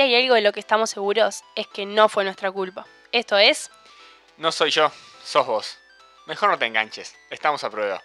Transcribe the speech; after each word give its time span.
si 0.00 0.14
hay 0.14 0.22
algo 0.22 0.34
de 0.34 0.40
lo 0.40 0.52
que 0.52 0.60
estamos 0.60 0.88
seguros 0.88 1.42
es 1.54 1.66
que 1.66 1.84
no 1.84 2.08
fue 2.08 2.24
nuestra 2.24 2.50
culpa. 2.50 2.86
Esto 3.12 3.36
es... 3.36 3.70
No 4.38 4.50
soy 4.50 4.70
yo, 4.70 4.90
sos 5.22 5.46
vos. 5.46 5.76
Mejor 6.26 6.48
no 6.48 6.58
te 6.58 6.64
enganches, 6.64 7.14
estamos 7.28 7.62
a 7.64 7.70
prueba. 7.70 8.02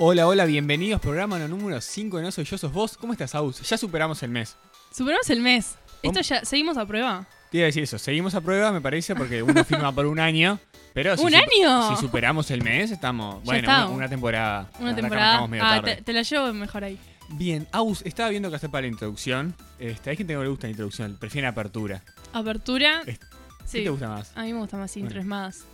Hola, 0.00 0.26
hola, 0.26 0.44
bienvenidos. 0.44 1.00
Programa 1.00 1.38
número 1.38 1.80
5 1.80 2.16
de 2.16 2.22
No 2.24 2.32
Soy 2.32 2.42
Yo, 2.42 2.58
Sos 2.58 2.72
Vos. 2.72 2.96
¿Cómo 2.96 3.12
estás, 3.12 3.36
Aus? 3.36 3.60
Ya 3.60 3.78
superamos 3.78 4.24
el 4.24 4.30
mes. 4.30 4.56
Superamos 4.90 5.30
el 5.30 5.38
mes. 5.38 5.76
¿Cómo? 6.02 6.18
Esto 6.18 6.20
ya, 6.20 6.44
seguimos 6.44 6.76
a 6.78 6.84
prueba. 6.84 7.28
Te 7.54 7.58
iba 7.58 7.66
a 7.66 7.68
decir 7.68 7.84
eso. 7.84 8.00
Seguimos 8.00 8.34
a 8.34 8.40
prueba, 8.40 8.72
me 8.72 8.80
parece, 8.80 9.14
porque 9.14 9.40
uno 9.40 9.64
firma 9.64 9.92
por 9.92 10.06
un 10.06 10.18
año. 10.18 10.58
Pero 10.92 11.16
si 11.16 11.22
¿Un 11.24 11.36
año? 11.36 11.94
Si 11.94 12.00
superamos 12.00 12.50
el 12.50 12.64
mes, 12.64 12.90
estamos. 12.90 13.44
Bueno, 13.44 13.60
está. 13.60 13.86
una, 13.86 13.94
una 13.94 14.08
temporada. 14.08 14.68
Una 14.80 14.92
que 14.92 15.00
temporada. 15.00 15.46
medio 15.46 15.62
Ah, 15.64 15.76
tarde. 15.76 15.94
te, 15.94 16.02
te 16.02 16.12
la 16.12 16.22
llevo 16.22 16.52
mejor 16.52 16.82
ahí. 16.82 16.98
Bien, 17.28 17.68
Aus, 17.70 18.02
estaba 18.04 18.30
viendo 18.30 18.50
qué 18.50 18.56
hacer 18.56 18.70
para 18.70 18.82
la 18.82 18.88
introducción. 18.88 19.54
Este, 19.78 20.10
hay 20.10 20.16
gente 20.16 20.32
que 20.32 20.36
no 20.36 20.42
le 20.42 20.48
gusta 20.48 20.66
la 20.66 20.72
introducción, 20.72 21.16
prefiere 21.16 21.46
apertura. 21.46 22.02
Apertura. 22.32 23.02
Es- 23.06 23.20
Sí. 23.66 23.78
¿Qué 23.78 23.84
te 23.84 23.90
gusta 23.90 24.08
más? 24.08 24.32
A 24.36 24.42
mí 24.42 24.52
me 24.52 24.58
gusta 24.58 24.76
más 24.76 24.96
intro, 24.96 25.10
Bueno. 25.14 25.20
es 25.20 25.26
más. 25.26 25.64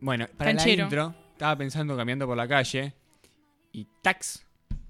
Bueno, 0.00 0.26
para 0.36 0.50
Canchero. 0.50 0.76
la 0.76 0.82
intro, 0.86 1.14
estaba 1.34 1.54
pensando 1.56 1.96
caminando 1.96 2.26
por 2.26 2.36
la 2.36 2.48
calle 2.48 2.94
y 3.72 3.86
tax, 4.02 4.44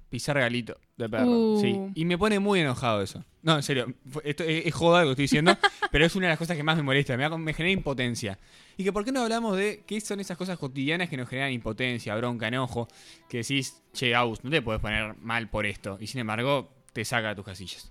pisar 0.08 0.36
regalito 0.36 0.78
de 0.96 1.08
perro. 1.08 1.30
Uh. 1.30 1.60
Sí, 1.60 1.76
y 1.94 2.04
me 2.04 2.16
pone 2.18 2.38
muy 2.38 2.60
enojado 2.60 3.02
eso. 3.02 3.24
No, 3.42 3.56
en 3.56 3.62
serio, 3.62 3.92
esto 4.24 4.42
es, 4.44 4.66
es 4.66 4.74
joda 4.74 5.00
lo 5.00 5.06
que 5.06 5.10
estoy 5.12 5.24
diciendo, 5.24 5.56
pero 5.92 6.04
es 6.04 6.14
una 6.16 6.26
de 6.26 6.32
las 6.32 6.38
cosas 6.38 6.56
que 6.56 6.62
más 6.62 6.76
me 6.76 6.82
molesta, 6.82 7.16
me, 7.16 7.28
me 7.38 7.54
genera 7.54 7.72
impotencia. 7.72 8.38
Y 8.76 8.84
que 8.84 8.92
por 8.92 9.04
qué 9.04 9.12
no 9.12 9.22
hablamos 9.22 9.56
de 9.56 9.82
qué 9.86 10.00
son 10.00 10.20
esas 10.20 10.36
cosas 10.36 10.58
cotidianas 10.58 11.08
que 11.08 11.16
nos 11.16 11.28
generan 11.28 11.52
impotencia, 11.52 12.14
bronca, 12.16 12.48
enojo, 12.48 12.88
que 13.28 13.38
decís, 13.38 13.82
che, 13.92 14.14
Aus, 14.14 14.44
no 14.44 14.50
te 14.50 14.62
puedes 14.62 14.80
poner 14.80 15.16
mal 15.18 15.48
por 15.48 15.66
esto. 15.66 15.98
Y 16.00 16.06
sin 16.06 16.20
embargo, 16.20 16.70
te 16.92 17.04
saca 17.04 17.28
de 17.30 17.34
tus 17.34 17.44
casillas. 17.44 17.90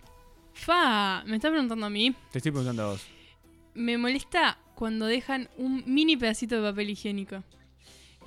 Fa, 0.53 1.23
me 1.25 1.35
está 1.35 1.49
preguntando 1.49 1.85
a 1.85 1.89
mí. 1.89 2.15
Te 2.31 2.39
estoy 2.39 2.51
preguntando 2.51 2.83
a 2.83 2.87
vos. 2.91 3.05
Me 3.73 3.97
molesta 3.97 4.57
cuando 4.75 5.05
dejan 5.05 5.49
un 5.57 5.83
mini 5.85 6.17
pedacito 6.17 6.55
de 6.61 6.69
papel 6.69 6.89
higiénico. 6.89 7.43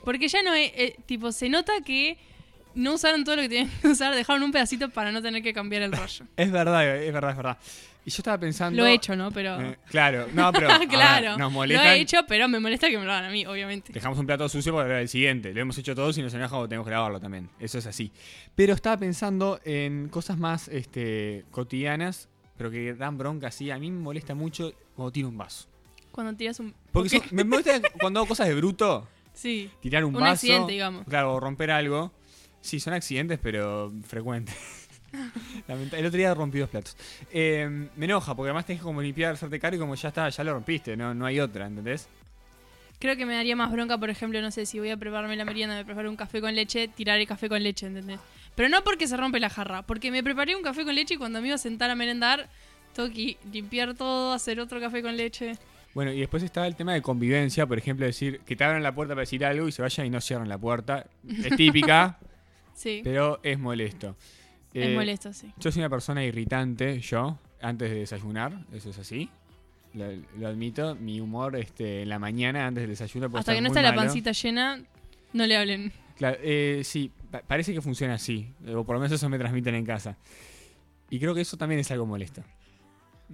Porque 0.04 0.28
ya 0.28 0.42
no 0.42 0.54
es. 0.54 0.70
eh, 0.74 0.96
tipo, 1.06 1.32
se 1.32 1.48
nota 1.48 1.72
que 1.84 2.18
no 2.74 2.94
usaron 2.94 3.24
todo 3.24 3.36
lo 3.36 3.42
que 3.42 3.48
tenían 3.48 3.70
que 3.80 3.88
usar, 3.88 4.14
dejaron 4.14 4.42
un 4.42 4.52
pedacito 4.52 4.90
para 4.90 5.12
no 5.12 5.20
tener 5.22 5.42
que 5.42 5.52
cambiar 5.52 5.82
el 5.82 5.92
rollo. 5.92 6.26
Es 6.36 6.50
verdad, 6.50 6.96
es 6.96 7.12
verdad, 7.12 7.30
es 7.30 7.36
verdad. 7.36 7.58
Y 8.02 8.10
yo 8.10 8.16
estaba 8.18 8.38
pensando... 8.38 8.80
Lo 8.80 8.86
he 8.86 8.94
hecho, 8.94 9.14
¿no? 9.14 9.30
Pero. 9.30 9.60
Eh, 9.60 9.76
claro, 9.90 10.26
no, 10.32 10.50
pero 10.54 10.70
a 10.70 10.78
ver, 10.78 10.88
claro. 10.88 11.30
nos 11.32 11.38
lo 11.38 11.50
molestan. 11.50 11.86
he 11.88 12.00
hecho, 12.00 12.18
pero 12.26 12.48
me 12.48 12.58
molesta 12.58 12.88
que 12.88 12.96
me 12.98 13.04
lo 13.04 13.12
hagan 13.12 13.26
a 13.26 13.30
mí, 13.30 13.44
obviamente. 13.44 13.92
Dejamos 13.92 14.18
un 14.18 14.24
plato 14.26 14.48
sucio 14.48 14.74
para 14.74 14.88
ver 14.88 14.96
el 15.02 15.08
siguiente. 15.08 15.52
Lo 15.52 15.60
hemos 15.60 15.76
hecho 15.76 15.94
todos 15.94 16.16
y 16.16 16.22
nos 16.22 16.32
enoja 16.32 16.48
cuando 16.48 16.68
tenemos 16.68 16.86
que 16.86 16.92
lavarlo 16.92 17.20
también. 17.20 17.50
Eso 17.60 17.76
es 17.76 17.86
así. 17.86 18.10
Pero 18.54 18.72
estaba 18.72 18.96
pensando 18.96 19.60
en 19.64 20.08
cosas 20.08 20.38
más 20.38 20.68
este, 20.68 21.44
cotidianas, 21.50 22.30
pero 22.56 22.70
que 22.70 22.94
dan 22.94 23.18
bronca 23.18 23.48
así. 23.48 23.70
A 23.70 23.78
mí 23.78 23.90
me 23.90 24.00
molesta 24.00 24.34
mucho 24.34 24.72
cuando 24.96 25.12
tiro 25.12 25.28
un 25.28 25.36
vaso. 25.36 25.68
Cuando 26.10 26.34
tiras 26.34 26.58
un. 26.58 26.74
Porque 26.92 27.10
son- 27.10 27.22
me 27.32 27.44
molesta 27.44 27.80
cuando 28.00 28.20
hago 28.20 28.28
cosas 28.28 28.48
de 28.48 28.54
bruto. 28.54 29.06
Sí. 29.34 29.70
Tirar 29.80 30.04
un, 30.04 30.14
Un 30.14 30.22
vaso. 30.22 30.32
accidente, 30.32 30.72
digamos. 30.72 31.04
Claro, 31.06 31.34
o 31.34 31.40
romper 31.40 31.70
algo. 31.70 32.12
Sí, 32.60 32.80
son 32.80 32.92
accidentes, 32.92 33.38
pero 33.42 33.92
frecuentes. 34.06 34.54
El 35.68 36.06
otro 36.06 36.18
día 36.18 36.32
rompí 36.34 36.58
dos 36.58 36.70
platos. 36.70 36.96
Eh, 37.32 37.88
me 37.96 38.04
enoja, 38.04 38.34
porque 38.34 38.48
además 38.50 38.66
tenés 38.66 38.80
que 38.80 38.84
como 38.84 39.02
limpiar, 39.02 39.34
hacerte 39.34 39.58
cargo 39.58 39.76
y 39.76 39.80
como 39.80 39.94
ya 39.94 40.08
está, 40.08 40.28
ya 40.28 40.44
lo 40.44 40.52
rompiste. 40.54 40.96
No, 40.96 41.14
no 41.14 41.26
hay 41.26 41.40
otra, 41.40 41.66
¿entendés? 41.66 42.08
Creo 42.98 43.16
que 43.16 43.24
me 43.24 43.34
daría 43.34 43.56
más 43.56 43.72
bronca, 43.72 43.96
por 43.96 44.10
ejemplo, 44.10 44.42
no 44.42 44.50
sé, 44.50 44.66
si 44.66 44.78
voy 44.78 44.90
a 44.90 44.96
prepararme 44.96 45.34
la 45.34 45.46
merienda, 45.46 45.74
me 45.74 45.86
preparo 45.86 46.10
un 46.10 46.16
café 46.16 46.42
con 46.42 46.54
leche, 46.54 46.86
tirar 46.86 47.18
el 47.18 47.26
café 47.26 47.48
con 47.48 47.62
leche, 47.62 47.86
¿entendés? 47.86 48.20
Pero 48.54 48.68
no 48.68 48.84
porque 48.84 49.06
se 49.06 49.16
rompe 49.16 49.40
la 49.40 49.48
jarra, 49.48 49.82
porque 49.82 50.10
me 50.10 50.22
preparé 50.22 50.54
un 50.54 50.62
café 50.62 50.84
con 50.84 50.94
leche 50.94 51.14
y 51.14 51.16
cuando 51.16 51.40
me 51.40 51.48
iba 51.48 51.54
a 51.54 51.58
sentar 51.58 51.88
a 51.88 51.94
merendar, 51.94 52.50
tengo 52.94 53.10
que 53.10 53.38
limpiar 53.50 53.94
todo, 53.94 54.34
hacer 54.34 54.60
otro 54.60 54.80
café 54.80 55.00
con 55.00 55.16
leche. 55.16 55.54
Bueno, 55.94 56.12
y 56.12 56.20
después 56.20 56.42
está 56.42 56.66
el 56.66 56.76
tema 56.76 56.92
de 56.92 57.00
convivencia, 57.00 57.66
por 57.66 57.78
ejemplo, 57.78 58.04
decir 58.04 58.40
que 58.40 58.54
te 58.54 58.64
abran 58.64 58.82
la 58.82 58.94
puerta 58.94 59.14
para 59.14 59.22
decir 59.22 59.46
algo 59.46 59.66
y 59.66 59.72
se 59.72 59.80
vayan 59.80 60.06
y 60.06 60.10
no 60.10 60.20
cierran 60.20 60.48
la 60.48 60.58
puerta. 60.58 61.06
Es 61.26 61.56
típica, 61.56 62.18
Sí, 62.80 63.02
pero 63.04 63.40
es 63.42 63.58
molesto. 63.58 64.16
es 64.72 64.86
Eh, 64.88 64.94
molesto, 64.94 65.34
sí. 65.34 65.52
Yo 65.58 65.70
soy 65.70 65.80
una 65.82 65.90
persona 65.90 66.24
irritante, 66.24 66.98
yo, 67.00 67.38
antes 67.60 67.90
de 67.90 67.96
desayunar, 67.98 68.64
eso 68.72 68.88
es 68.88 68.98
así. 68.98 69.28
Lo, 69.92 70.06
lo 70.38 70.48
admito, 70.48 70.94
mi 70.94 71.20
humor 71.20 71.56
este, 71.56 72.02
en 72.02 72.08
la 72.08 72.18
mañana 72.18 72.66
antes 72.66 72.80
del 72.82 72.90
desayuno 72.90 73.28
puede 73.28 73.40
Hasta 73.40 73.52
que 73.54 73.60
no 73.60 73.68
muy 73.68 73.76
está 73.76 73.82
la 73.90 73.94
pancita 73.94 74.32
llena, 74.32 74.82
no 75.34 75.46
le 75.46 75.56
hablen. 75.58 75.92
Claro, 76.16 76.38
eh, 76.40 76.80
sí, 76.84 77.10
pa- 77.30 77.42
parece 77.42 77.74
que 77.74 77.82
funciona 77.82 78.14
así, 78.14 78.46
eh, 78.64 78.74
o 78.74 78.82
por 78.84 78.94
lo 78.96 79.00
menos 79.00 79.12
eso 79.12 79.28
me 79.28 79.38
transmiten 79.38 79.74
en 79.74 79.84
casa. 79.84 80.16
Y 81.10 81.18
creo 81.18 81.34
que 81.34 81.42
eso 81.42 81.58
también 81.58 81.80
es 81.80 81.90
algo 81.90 82.06
molesto. 82.06 82.42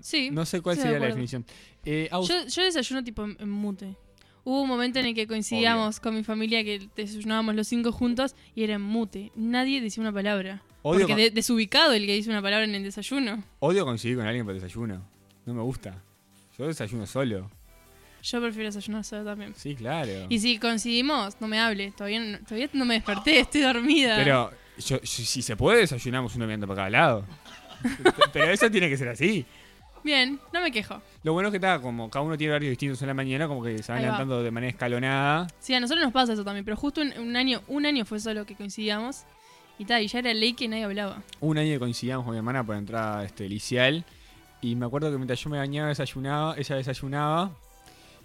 Sí, 0.00 0.30
No 0.30 0.44
sé 0.44 0.60
cuál 0.60 0.76
sería 0.76 0.98
la 0.98 1.06
definición. 1.06 1.44
Eh, 1.84 2.08
yo, 2.10 2.46
yo 2.48 2.64
desayuno 2.64 3.04
tipo 3.04 3.24
en 3.24 3.48
mute. 3.48 3.94
Hubo 4.48 4.62
un 4.62 4.68
momento 4.68 5.00
en 5.00 5.06
el 5.06 5.14
que 5.16 5.26
coincidíamos 5.26 5.98
con 5.98 6.14
mi 6.14 6.22
familia 6.22 6.62
que 6.62 6.88
desayunábamos 6.94 7.56
los 7.56 7.66
cinco 7.66 7.90
juntos 7.90 8.36
y 8.54 8.62
era 8.62 8.74
en 8.74 8.80
mute. 8.80 9.32
Nadie 9.34 9.80
decía 9.80 10.00
una 10.00 10.12
palabra. 10.12 10.62
odio, 10.82 11.00
Porque 11.00 11.12
con- 11.14 11.16
de- 11.20 11.30
desubicado 11.32 11.92
el 11.94 12.06
que 12.06 12.12
dice 12.14 12.30
una 12.30 12.40
palabra 12.40 12.64
en 12.64 12.72
el 12.76 12.84
desayuno. 12.84 13.42
odio 13.58 13.84
coincidir 13.84 14.16
con 14.16 14.24
alguien 14.24 14.46
para 14.46 14.54
el 14.56 14.62
desayuno. 14.62 15.02
No 15.46 15.52
me 15.52 15.62
gusta. 15.62 16.00
Yo 16.56 16.68
desayuno 16.68 17.06
solo. 17.06 17.50
Yo 18.22 18.40
prefiero 18.40 18.68
desayunar 18.68 19.02
solo 19.02 19.24
también. 19.24 19.52
Sí, 19.56 19.74
claro. 19.74 20.26
Y 20.28 20.38
si 20.38 20.58
coincidimos, 20.58 21.40
no 21.40 21.48
me 21.48 21.58
hable. 21.58 21.90
Todavía 21.90 22.20
no, 22.20 22.38
todavía 22.38 22.70
no 22.72 22.84
me 22.84 22.94
desperté, 22.94 23.40
estoy 23.40 23.62
dormida. 23.62 24.14
Pero 24.16 24.50
yo, 24.78 25.00
yo- 25.00 25.06
si 25.06 25.42
se 25.42 25.56
puede, 25.56 25.80
desayunamos 25.80 26.36
uno 26.36 26.46
mirando 26.46 26.68
para 26.68 26.76
cada 26.76 26.90
lado. 26.90 27.26
Pero 28.32 28.50
eso 28.52 28.70
tiene 28.70 28.88
que 28.88 28.96
ser 28.96 29.08
así. 29.08 29.44
Bien, 30.06 30.38
no 30.52 30.60
me 30.60 30.70
quejo. 30.70 31.02
Lo 31.24 31.32
bueno 31.32 31.48
es 31.48 31.50
que 31.50 31.56
está, 31.56 31.80
como 31.80 32.08
cada 32.08 32.24
uno 32.24 32.38
tiene 32.38 32.52
horarios 32.52 32.70
distintos 32.70 33.02
en 33.02 33.08
la 33.08 33.14
mañana, 33.14 33.48
como 33.48 33.60
que 33.60 33.82
se 33.82 33.90
van 33.90 33.98
Ahí 33.98 34.04
va. 34.04 34.12
levantando 34.12 34.40
de 34.40 34.50
manera 34.52 34.70
escalonada. 34.70 35.48
Sí, 35.58 35.74
a 35.74 35.80
nosotros 35.80 36.04
nos 36.04 36.12
pasa 36.12 36.34
eso 36.34 36.44
también, 36.44 36.64
pero 36.64 36.76
justo 36.76 37.00
un, 37.00 37.12
un 37.18 37.34
año, 37.34 37.60
un 37.66 37.86
año 37.86 38.04
fue 38.04 38.20
solo 38.20 38.46
que 38.46 38.54
coincidíamos. 38.54 39.24
Y 39.80 39.84
tal, 39.84 40.02
y 40.02 40.06
ya 40.06 40.20
era 40.20 40.32
ley 40.32 40.52
que 40.52 40.68
nadie 40.68 40.84
hablaba. 40.84 41.22
Un 41.40 41.58
año 41.58 41.76
coincidíamos 41.80 42.24
con 42.24 42.34
mi 42.34 42.38
hermana 42.38 42.62
por 42.64 42.76
entrada 42.76 43.24
este, 43.24 43.48
licial. 43.48 44.04
Y 44.62 44.76
me 44.76 44.86
acuerdo 44.86 45.10
que 45.10 45.16
mientras 45.16 45.40
yo 45.40 45.50
me 45.50 45.58
bañaba, 45.58 45.88
desayunaba, 45.88 46.54
ella 46.56 46.76
desayunaba. 46.76 47.50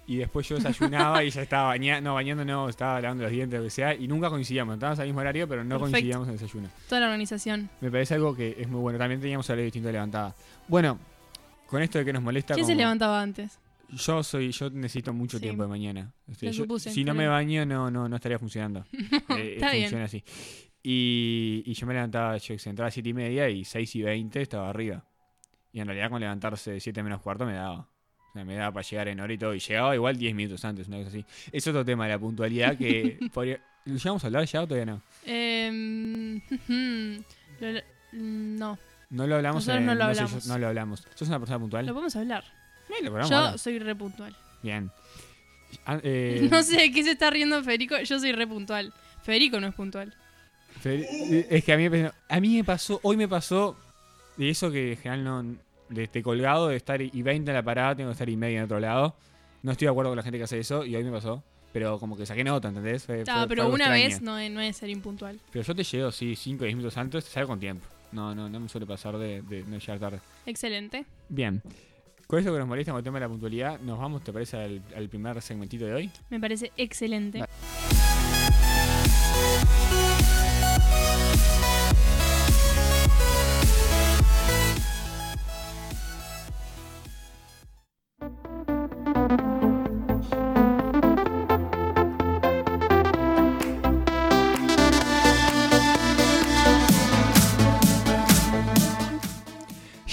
Y 0.05 0.17
después 0.17 0.47
yo 0.47 0.57
desayunaba 0.57 1.23
y 1.23 1.27
ella 1.27 1.41
estaba 1.41 1.69
bañando, 1.69 2.11
no, 2.11 2.13
bañando 2.13 2.45
no, 2.45 2.69
estaba 2.69 3.01
lavando 3.01 3.23
los 3.23 3.31
dientes, 3.31 3.57
lo 3.57 3.63
que 3.65 3.71
sea. 3.71 3.95
Y 3.95 4.07
nunca 4.07 4.29
coincidíamos, 4.29 4.75
estábamos 4.75 4.99
al 4.99 5.07
mismo 5.07 5.21
horario, 5.21 5.47
pero 5.47 5.63
no 5.63 5.79
coincidíamos 5.79 6.27
en 6.27 6.35
el 6.35 6.39
desayuno. 6.39 6.69
Toda 6.87 7.01
la 7.01 7.07
organización. 7.07 7.71
Me 7.81 7.89
parece 7.89 8.13
algo 8.13 8.35
que 8.35 8.55
es 8.59 8.67
muy 8.69 8.81
bueno. 8.81 8.99
También 8.99 9.19
teníamos 9.19 9.49
horario 9.49 9.65
distinto 9.65 9.87
de 9.87 9.93
levantada. 9.93 10.35
Bueno, 10.67 10.99
con 11.71 11.81
esto 11.81 11.97
de 11.97 12.05
que 12.05 12.13
nos 12.13 12.21
molesta. 12.21 12.53
¿Quién 12.53 12.67
se 12.67 12.75
levantaba 12.75 13.19
antes? 13.21 13.57
Yo 13.89 14.21
soy, 14.23 14.51
yo 14.51 14.69
necesito 14.69 15.11
mucho 15.13 15.37
Sí. 15.37 15.43
tiempo 15.43 15.63
de 15.63 15.69
mañana. 15.69 16.13
Este, 16.29 16.45
yo- 16.51 16.63
supuse, 16.63 16.91
si 16.91 17.03
no 17.03 17.13
me 17.13 17.23
bien. 17.23 17.31
baño, 17.31 17.65
no, 17.65 17.89
no, 17.89 18.07
no 18.07 18.15
estaría 18.15 18.37
funcionando. 18.39 18.85
Eh, 19.37 19.53
Está 19.55 19.71
bien. 19.71 19.83
funciona 19.85 20.05
así. 20.05 20.23
Y, 20.83 21.63
y 21.65 21.73
yo 21.73 21.85
me 21.87 21.93
levantaba, 21.93 22.37
yo 22.37 22.55
entraba 22.65 22.87
a 22.87 22.91
7 22.91 23.09
y 23.09 23.13
media 23.13 23.49
y 23.49 23.65
6 23.65 23.95
y 23.95 24.01
20 24.03 24.41
estaba 24.41 24.69
arriba. 24.69 25.03
Y 25.73 25.79
en 25.79 25.87
realidad 25.87 26.09
con 26.09 26.19
levantarse 26.19 26.79
7 26.79 27.03
menos 27.03 27.21
cuarto 27.21 27.45
me 27.45 27.53
daba. 27.53 27.79
O 28.29 28.33
sea, 28.33 28.45
me 28.45 28.55
daba 28.55 28.71
para 28.73 28.87
llegar 28.87 29.07
en 29.09 29.19
hora 29.19 29.33
y 29.33 29.37
todo. 29.37 29.53
Y 29.53 29.59
llegaba 29.59 29.93
igual 29.95 30.17
10 30.17 30.33
minutos 30.35 30.63
antes, 30.65 30.87
una 30.87 30.97
cosa 30.97 31.09
así. 31.09 31.25
Es 31.51 31.67
otro 31.67 31.83
tema 31.85 32.05
de 32.05 32.11
la 32.11 32.19
puntualidad 32.19 32.77
que 32.77 33.17
podría... 33.33 33.61
¿Lo 33.85 33.95
llegamos 33.95 34.23
a 34.23 34.27
hablar 34.27 34.45
ya 34.45 34.61
o 34.61 34.67
todavía 34.67 34.85
no? 34.93 35.01
Em, 35.25 36.39
no, 38.13 38.77
No 39.11 39.27
lo 39.27 39.35
hablamos. 39.35 39.67
Nosotros 39.67 39.77
en- 39.81 39.85
no 39.85 39.93
lo 39.95 40.07
sé, 40.09 40.15
yo- 40.15 40.21
hablamos. 40.23 40.47
no 40.47 40.57
lo 40.57 40.67
hablamos. 40.67 41.07
¿Sos 41.15 41.27
una 41.27 41.39
persona 41.39 41.59
puntual? 41.59 41.85
lo 41.85 41.93
podemos 41.93 42.15
hablar. 42.15 42.43
Lo 43.03 43.29
Yo 43.29 43.57
soy 43.57 43.79
re 43.79 43.95
puntual. 43.95 44.35
Bien. 44.63 44.91
Ah, 45.85 45.99
eh, 46.03 46.47
No 46.51 46.63
sé 46.63 46.77
de 46.77 46.91
qué 46.91 47.03
se 47.03 47.11
está 47.11 47.29
riendo 47.29 47.63
Federico, 47.63 47.97
yo 48.01 48.19
soy 48.19 48.31
re 48.31 48.47
puntual. 48.47 48.91
Federico 49.23 49.59
no 49.59 49.67
es 49.67 49.75
puntual. 49.75 50.13
Eh, 50.83 51.47
Es 51.49 51.63
que 51.63 51.73
a 51.73 51.77
mí, 51.77 51.85
a 52.29 52.39
mí 52.39 52.55
me 52.57 52.63
pasó, 52.63 52.99
hoy 53.03 53.15
me 53.17 53.27
pasó 53.27 53.77
de 54.37 54.49
eso 54.49 54.71
que 54.71 54.93
en 54.93 54.97
general 54.97 55.23
no, 55.23 55.55
de 55.89 56.03
este 56.03 56.23
colgado, 56.23 56.69
de 56.69 56.75
estar 56.77 57.01
y 57.01 57.21
20 57.21 57.51
en 57.51 57.55
la 57.55 57.63
parada, 57.63 57.95
tengo 57.95 58.09
que 58.09 58.13
estar 58.13 58.29
y 58.29 58.35
media 58.37 58.59
en 58.59 58.65
otro 58.65 58.79
lado. 58.79 59.15
No 59.63 59.71
estoy 59.73 59.85
de 59.85 59.91
acuerdo 59.91 60.11
con 60.11 60.17
la 60.17 60.23
gente 60.23 60.37
que 60.37 60.45
hace 60.45 60.59
eso 60.59 60.83
y 60.85 60.95
hoy 60.95 61.03
me 61.03 61.11
pasó. 61.11 61.43
Pero 61.73 61.99
como 61.99 62.17
que 62.17 62.25
saqué 62.25 62.43
nota, 62.43 62.67
¿entendés? 62.67 63.05
Fue- 63.05 63.23
fue- 63.23 63.47
pero 63.47 63.63
fue 63.65 63.73
una 63.73 63.89
vez 63.89 64.21
no 64.21 64.37
es, 64.37 64.51
no 64.51 64.59
es 64.59 64.75
ser 64.75 64.89
impuntual. 64.89 65.39
Pero 65.51 65.63
yo 65.63 65.73
te 65.75 65.83
llego, 65.83 66.11
sí, 66.11 66.35
5 66.35 66.63
o 66.63 66.65
10 66.65 66.75
minutos 66.75 66.97
antes, 66.97 67.23
salgo 67.25 67.49
con 67.49 67.59
tiempo. 67.61 67.85
No, 68.11 68.35
no, 68.35 68.49
no 68.49 68.59
me 68.59 68.69
suele 68.69 68.85
pasar 68.85 69.17
de, 69.17 69.41
de 69.41 69.63
no 69.63 69.77
llegar 69.77 69.99
tarde. 69.99 70.19
Excelente. 70.45 71.05
Bien. 71.29 71.61
Con 72.27 72.39
eso 72.39 72.51
que 72.53 72.59
nos 72.59 72.67
molesta 72.67 72.91
con 72.91 72.99
el 72.99 73.03
tema 73.03 73.19
de 73.19 73.25
la 73.25 73.29
puntualidad, 73.29 73.79
nos 73.81 73.99
vamos, 73.99 74.23
¿te 74.23 74.31
parece, 74.31 74.57
al, 74.57 74.81
al 74.95 75.09
primer 75.09 75.41
segmentito 75.41 75.85
de 75.85 75.93
hoy? 75.93 76.11
Me 76.29 76.39
parece 76.39 76.71
excelente. 76.77 77.39
Dale. 77.39 77.51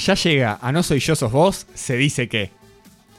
Ya 0.09 0.15
llega 0.15 0.59
a 0.63 0.73
no 0.73 0.83
soy 0.83 1.01
yo, 1.01 1.15
sos 1.15 1.31
vos, 1.31 1.67
se 1.75 1.97
dice 1.97 2.29
que. 2.29 2.51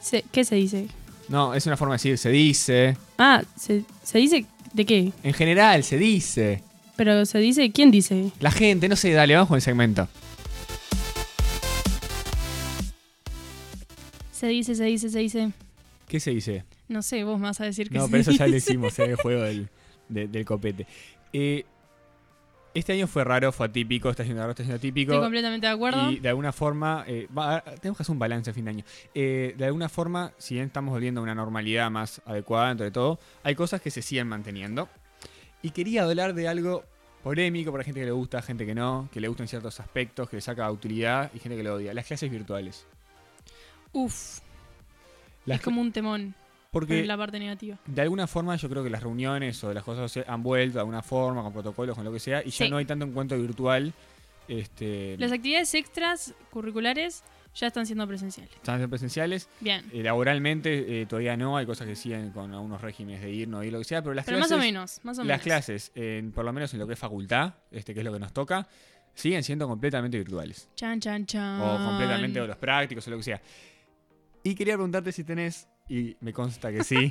Se- 0.02 0.24
¿Qué 0.32 0.44
se 0.44 0.56
dice? 0.56 0.88
No, 1.28 1.54
es 1.54 1.64
una 1.66 1.76
forma 1.76 1.92
de 1.94 1.98
decir, 1.98 2.18
se 2.18 2.30
dice. 2.30 2.96
Ah, 3.18 3.42
¿se, 3.56 3.84
se 4.02 4.18
dice 4.18 4.44
de 4.72 4.84
qué? 4.84 5.12
En 5.22 5.32
general, 5.34 5.84
se 5.84 5.98
dice. 5.98 6.62
Pero 6.96 7.24
se 7.26 7.38
dice, 7.38 7.70
¿quién 7.70 7.90
dice? 7.92 8.32
La 8.40 8.50
gente, 8.50 8.88
no 8.88 8.96
sé, 8.96 9.12
dale, 9.12 9.34
vamos 9.34 9.48
con 9.48 9.56
el 9.56 9.62
segmento. 9.62 10.08
Se 14.32 14.48
dice, 14.48 14.74
se 14.74 14.84
dice, 14.84 15.08
se 15.10 15.18
dice. 15.20 15.52
¿Qué 16.08 16.18
se 16.18 16.30
dice? 16.30 16.64
No 16.88 17.02
sé, 17.02 17.22
vos 17.24 17.38
me 17.38 17.46
vas 17.46 17.60
a 17.60 17.64
decir 17.64 17.88
que 17.88 17.98
No, 17.98 18.06
se 18.06 18.10
pero 18.10 18.20
eso 18.22 18.30
ya 18.32 18.46
lo 18.48 18.56
hicimos 18.56 18.98
en 18.98 19.10
el 19.10 19.16
juego 19.22 19.42
del, 19.42 19.68
de- 20.08 20.26
del 20.28 20.44
copete. 20.44 20.86
Eh, 21.32 21.64
este 22.74 22.92
año 22.92 23.06
fue 23.06 23.24
raro, 23.24 23.50
fue 23.52 23.66
atípico, 23.66 24.10
está 24.10 24.22
siendo 24.24 24.40
raro, 24.42 24.50
está 24.52 24.62
siendo 24.62 24.76
atípico. 24.76 25.12
Estoy 25.12 25.24
completamente 25.24 25.66
de 25.66 25.72
acuerdo. 25.72 26.10
Y 26.10 26.18
de 26.20 26.28
alguna 26.28 26.52
forma, 26.52 27.04
eh, 27.06 27.26
va- 27.36 27.60
tenemos 27.80 27.96
que 27.96 28.02
hacer 28.02 28.12
un 28.12 28.18
balance 28.18 28.50
a 28.50 28.54
fin 28.54 28.64
de 28.64 28.70
año. 28.70 28.84
Eh, 29.14 29.54
de 29.56 29.64
alguna 29.64 29.88
forma, 29.88 30.32
si 30.38 30.54
bien 30.54 30.66
estamos 30.66 30.92
volviendo 30.92 31.20
a 31.20 31.24
una 31.24 31.34
normalidad 31.34 31.90
más 31.90 32.20
adecuada 32.26 32.68
dentro 32.68 32.84
de 32.84 32.90
todo, 32.90 33.18
hay 33.42 33.54
cosas 33.54 33.80
que 33.80 33.90
se 33.90 34.02
siguen 34.02 34.28
manteniendo. 34.28 34.88
Y 35.62 35.70
quería 35.70 36.04
hablar 36.04 36.32
de 36.34 36.48
algo 36.48 36.84
polémico 37.22 37.70
para 37.72 37.84
gente 37.84 38.00
que 38.00 38.06
le 38.06 38.12
gusta, 38.12 38.40
gente 38.40 38.64
que 38.64 38.74
no, 38.74 39.08
que 39.12 39.20
le 39.20 39.28
gustan 39.28 39.46
ciertos 39.48 39.78
aspectos, 39.80 40.28
que 40.30 40.36
le 40.36 40.40
saca 40.42 40.70
utilidad 40.70 41.30
y 41.34 41.38
gente 41.38 41.56
que 41.56 41.62
lo 41.62 41.74
odia. 41.74 41.92
Las 41.92 42.06
clases 42.06 42.30
virtuales. 42.30 42.86
Uf, 43.92 44.38
Las 45.44 45.58
es 45.58 45.64
como 45.64 45.80
un 45.80 45.92
temón 45.92 46.34
porque 46.70 46.98
por 46.98 47.06
la 47.06 47.16
parte 47.16 47.38
negativa. 47.38 47.78
de 47.86 48.02
alguna 48.02 48.26
forma 48.26 48.54
yo 48.56 48.68
creo 48.68 48.82
que 48.84 48.90
las 48.90 49.02
reuniones 49.02 49.62
o 49.64 49.72
las 49.74 49.82
cosas 49.84 50.24
han 50.26 50.42
vuelto 50.42 50.74
de 50.74 50.80
alguna 50.80 51.02
forma, 51.02 51.42
con 51.42 51.52
protocolos, 51.52 51.96
con 51.96 52.04
lo 52.04 52.12
que 52.12 52.20
sea, 52.20 52.42
y 52.44 52.50
ya 52.50 52.64
Sí. 52.66 52.70
no 52.70 52.76
hay 52.76 52.84
tanto 52.84 53.04
encuentro 53.04 53.38
virtual. 53.38 53.92
Este, 54.48 55.16
Las 55.18 55.30
actividades 55.32 55.72
extras 55.74 56.34
curriculares 56.50 57.22
ya 57.54 57.66
están 57.68 57.86
siendo 57.86 58.06
presenciales. 58.06 58.52
están 58.54 58.88
presenciales. 58.88 59.48
Bien. 59.60 59.84
Eh, 59.92 60.02
laboralmente 60.02 61.02
eh, 61.02 61.06
todavía 61.06 61.36
no, 61.36 61.56
hay 61.56 61.66
cosas 61.66 61.86
que 61.86 61.94
siguen 61.96 62.30
con 62.30 62.52
algunos 62.52 62.80
regímenes 62.80 63.20
de 63.22 63.30
ir, 63.30 63.48
no 63.48 63.62
ir, 63.62 63.72
lo 63.72 63.78
que 63.78 63.84
sea, 63.84 64.02
pero 64.02 64.14
las 64.14 64.24
Pero 64.24 64.38
clases, 64.38 64.50
más 64.56 64.58
o 64.58 64.62
menos, 64.64 65.00
más 65.04 65.18
o 65.18 65.22
las 65.22 65.26
menos. 65.26 65.42
clases, 65.42 65.92
en- 65.94 66.32
por 66.32 66.44
lo 66.44 66.52
menos 66.52 66.72
en 66.74 66.80
lo 66.80 66.86
que 66.86 66.94
es 66.94 66.98
facultad, 66.98 67.54
este, 67.70 67.94
que 67.94 68.00
es 68.00 68.04
lo 68.04 68.12
que 68.12 68.18
nos 68.20 68.32
toca, 68.32 68.66
siguen 69.14 69.42
siendo 69.44 69.68
completamente 69.68 70.16
virtuales. 70.18 70.68
Chan, 70.74 70.98
chan, 71.00 71.26
chan. 71.26 71.60
O 71.60 71.86
completamente 71.88 72.40
o 72.40 72.46
los 72.46 72.56
prácticos 72.56 73.06
o 73.06 73.10
lo 73.10 73.16
que 73.18 73.22
sea. 73.24 73.40
Y 74.42 74.54
quería 74.54 74.74
preguntarte 74.74 75.12
si 75.12 75.22
tenés, 75.24 75.68
y 75.90 76.16
me 76.20 76.32
consta 76.32 76.70
que 76.70 76.84
sí, 76.84 77.10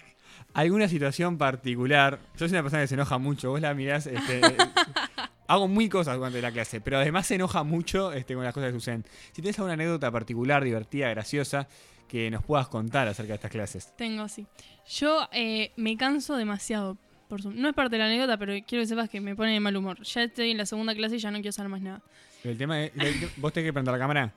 alguna 0.54 0.88
situación 0.88 1.36
particular. 1.36 2.20
Yo 2.34 2.48
soy 2.48 2.50
una 2.50 2.62
persona 2.62 2.82
que 2.82 2.88
se 2.88 2.94
enoja 2.94 3.18
mucho, 3.18 3.50
vos 3.50 3.60
la 3.60 3.74
mirás, 3.74 4.06
este, 4.06 4.40
hago 5.48 5.66
mil 5.66 5.90
cosas 5.90 6.16
durante 6.16 6.40
la 6.40 6.52
clase, 6.52 6.80
pero 6.80 6.98
además 6.98 7.26
se 7.26 7.34
enoja 7.34 7.64
mucho 7.64 8.12
este, 8.12 8.34
con 8.34 8.44
las 8.44 8.54
cosas 8.54 8.68
que 8.68 8.74
suceden. 8.74 9.04
Si 9.32 9.42
tenés 9.42 9.58
alguna 9.58 9.74
anécdota 9.74 10.10
particular, 10.12 10.62
divertida, 10.62 11.10
graciosa, 11.10 11.66
que 12.08 12.30
nos 12.30 12.44
puedas 12.44 12.68
contar 12.68 13.08
acerca 13.08 13.30
de 13.30 13.34
estas 13.34 13.50
clases. 13.50 13.96
Tengo, 13.96 14.28
sí. 14.28 14.46
Yo 14.88 15.28
eh, 15.32 15.72
me 15.76 15.96
canso 15.96 16.36
demasiado 16.36 16.96
por 17.28 17.42
Zoom. 17.42 17.54
No 17.60 17.68
es 17.68 17.74
parte 17.74 17.96
de 17.96 17.98
la 17.98 18.06
anécdota, 18.06 18.36
pero 18.36 18.52
quiero 18.66 18.82
que 18.82 18.86
sepas 18.86 19.08
que 19.10 19.20
me 19.20 19.34
pone 19.34 19.52
de 19.52 19.60
mal 19.60 19.76
humor. 19.76 20.02
Ya 20.02 20.24
estoy 20.24 20.52
en 20.52 20.56
la 20.56 20.66
segunda 20.66 20.94
clase 20.94 21.16
y 21.16 21.18
ya 21.18 21.30
no 21.30 21.38
quiero 21.38 21.52
saber 21.52 21.70
más 21.70 21.80
nada. 21.80 22.02
El 22.44 22.56
tema 22.56 22.82
es, 22.82 22.92
¿Vos 23.36 23.52
tenés 23.52 23.68
que 23.68 23.72
prender 23.72 23.92
la 23.92 23.98
cámara? 23.98 24.32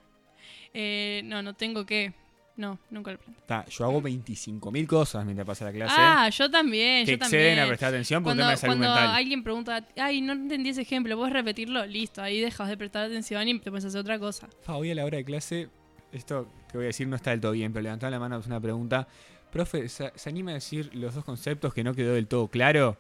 Eh, 0.74 1.22
no, 1.26 1.42
no 1.42 1.54
tengo 1.54 1.86
que. 1.86 2.14
No, 2.56 2.78
nunca 2.92 3.12
lo 3.12 3.18
prendo. 3.18 3.40
Está, 3.40 3.66
yo 3.66 3.86
hago 3.86 4.00
25.000 4.02 4.86
cosas 4.86 5.26
mientras 5.26 5.46
pasa 5.48 5.66
la 5.66 5.72
clase. 5.72 5.96
Ah, 5.98 6.30
yo 6.30 6.52
también, 6.52 7.04
que 7.06 7.12
yo 7.14 7.16
exceden 7.16 7.46
también. 7.56 7.60
a 7.60 7.68
prestar 7.68 7.90
atención 7.90 8.22
por 8.24 8.32
un 8.32 8.38
Cuando, 8.38 8.42
tema 8.44 8.52
de 8.52 8.58
salud 8.58 8.74
cuando 8.78 8.88
mental. 8.96 9.16
alguien 9.16 9.44
pregunta, 9.44 9.88
ay, 9.98 10.22
no 10.22 10.34
entendí 10.34 10.70
ese 10.70 10.82
ejemplo, 10.84 11.18
¿puedes 11.18 11.34
repetirlo? 11.34 11.84
Listo, 11.88 12.22
ahí 12.22 12.40
dejas 12.40 12.70
de 12.70 12.78
prestar 12.78 13.06
atención 13.06 13.48
y 13.48 13.58
te 13.60 13.72
puedes 13.72 13.86
hacer 13.86 14.00
otra 14.02 14.20
cosa. 14.20 14.48
Fa, 14.62 14.76
hoy 14.76 14.92
a 14.92 14.96
la 14.96 15.04
hora 15.06 15.18
de 15.18 15.26
clase, 15.26 15.70
esto 16.12 16.48
que 16.70 16.78
voy 16.78 16.86
a 16.86 16.88
decir 16.88 17.08
no 17.08 17.16
está 17.16 17.32
del 17.32 17.42
todo 17.42 17.54
bien, 17.54 17.74
pero 17.74 17.82
levantaba 17.84 18.12
la 18.12 18.20
mano 18.20 18.38
es 18.38 18.46
una 18.46 18.60
pregunta. 18.62 19.08
Profe, 19.52 19.90
¿se, 19.90 20.12
se 20.16 20.30
anima 20.30 20.52
a 20.52 20.56
decir 20.56 20.92
los 20.94 21.16
dos 21.16 21.26
conceptos 21.26 21.74
que 21.74 21.84
no 21.84 21.94
quedó 21.96 22.14
del 22.14 22.28
todo 22.28 22.48
claro? 22.50 22.98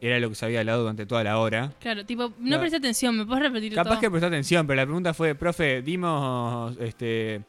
Era 0.00 0.18
lo 0.20 0.28
que 0.28 0.34
se 0.34 0.44
había 0.44 0.60
hablado 0.60 0.80
durante 0.82 1.06
toda 1.06 1.24
la 1.24 1.38
hora. 1.38 1.72
Claro, 1.80 2.04
tipo, 2.04 2.34
no 2.38 2.56
No. 2.56 2.60
presté 2.60 2.76
atención, 2.76 3.16
¿me 3.16 3.24
puedes 3.24 3.42
repetir 3.44 3.72
Capaz 3.74 3.90
todo? 3.92 4.00
que 4.00 4.10
prestó 4.10 4.26
atención, 4.26 4.66
pero 4.66 4.76
la 4.76 4.84
pregunta 4.84 5.14
fue, 5.14 5.34
profe, 5.34 5.80
dimos 5.80 6.76
este 6.80 7.42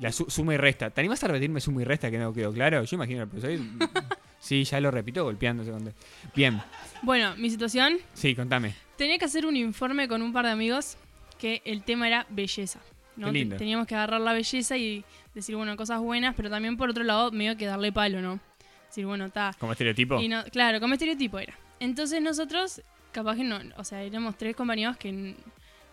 la 0.00 0.12
su- 0.12 0.28
suma 0.30 0.54
y 0.54 0.56
resta. 0.56 0.90
¿Te 0.90 1.00
animás 1.00 1.22
a 1.24 1.28
repetirme 1.28 1.60
suma 1.60 1.82
y 1.82 1.84
resta 1.84 2.10
que 2.10 2.18
no 2.18 2.32
quedó 2.32 2.52
claro? 2.52 2.82
Yo 2.84 2.94
imagino 2.96 3.22
al 3.22 3.28
profesor. 3.28 3.58
sí, 4.38 4.64
ya 4.64 4.80
lo 4.80 4.90
repito 4.90 5.24
golpeándose. 5.24 5.70
con- 5.70 5.92
Bien, 6.34 6.60
Bueno, 7.02 7.34
mi 7.36 7.50
situación, 7.50 7.98
sí, 8.14 8.34
contame. 8.34 8.74
tenía 8.96 9.18
que 9.18 9.24
hacer 9.24 9.46
un 9.46 9.56
informe 9.56 10.08
con 10.08 10.22
un 10.22 10.32
par 10.32 10.44
de 10.46 10.52
amigos 10.52 10.96
que 11.38 11.62
el 11.64 11.82
tema 11.82 12.06
era 12.06 12.26
belleza. 12.30 12.80
¿no? 13.16 13.26
Qué 13.26 13.32
lindo. 13.32 13.54
Te- 13.56 13.58
Teníamos 13.60 13.86
que 13.86 13.94
agarrar 13.96 14.20
la 14.20 14.32
belleza 14.32 14.76
y 14.76 15.04
decir, 15.34 15.56
bueno, 15.56 15.76
cosas 15.76 16.00
buenas, 16.00 16.34
pero 16.36 16.48
también 16.50 16.76
por 16.76 16.90
otro 16.90 17.02
lado, 17.04 17.32
medio 17.32 17.56
que 17.56 17.66
darle 17.66 17.90
palo, 17.92 18.20
¿no? 18.22 18.38
Decir, 18.86 19.06
bueno, 19.06 19.26
está. 19.26 19.54
Como 19.58 19.72
estereotipo. 19.72 20.20
Y 20.20 20.28
no, 20.28 20.44
claro, 20.44 20.78
como 20.80 20.94
estereotipo 20.94 21.38
era. 21.38 21.54
Entonces 21.80 22.22
nosotros, 22.22 22.80
capaz 23.12 23.36
que 23.36 23.44
no, 23.44 23.58
o 23.76 23.84
sea, 23.84 24.02
éramos 24.02 24.38
tres 24.38 24.54
compañeros 24.56 24.96
que 24.96 25.34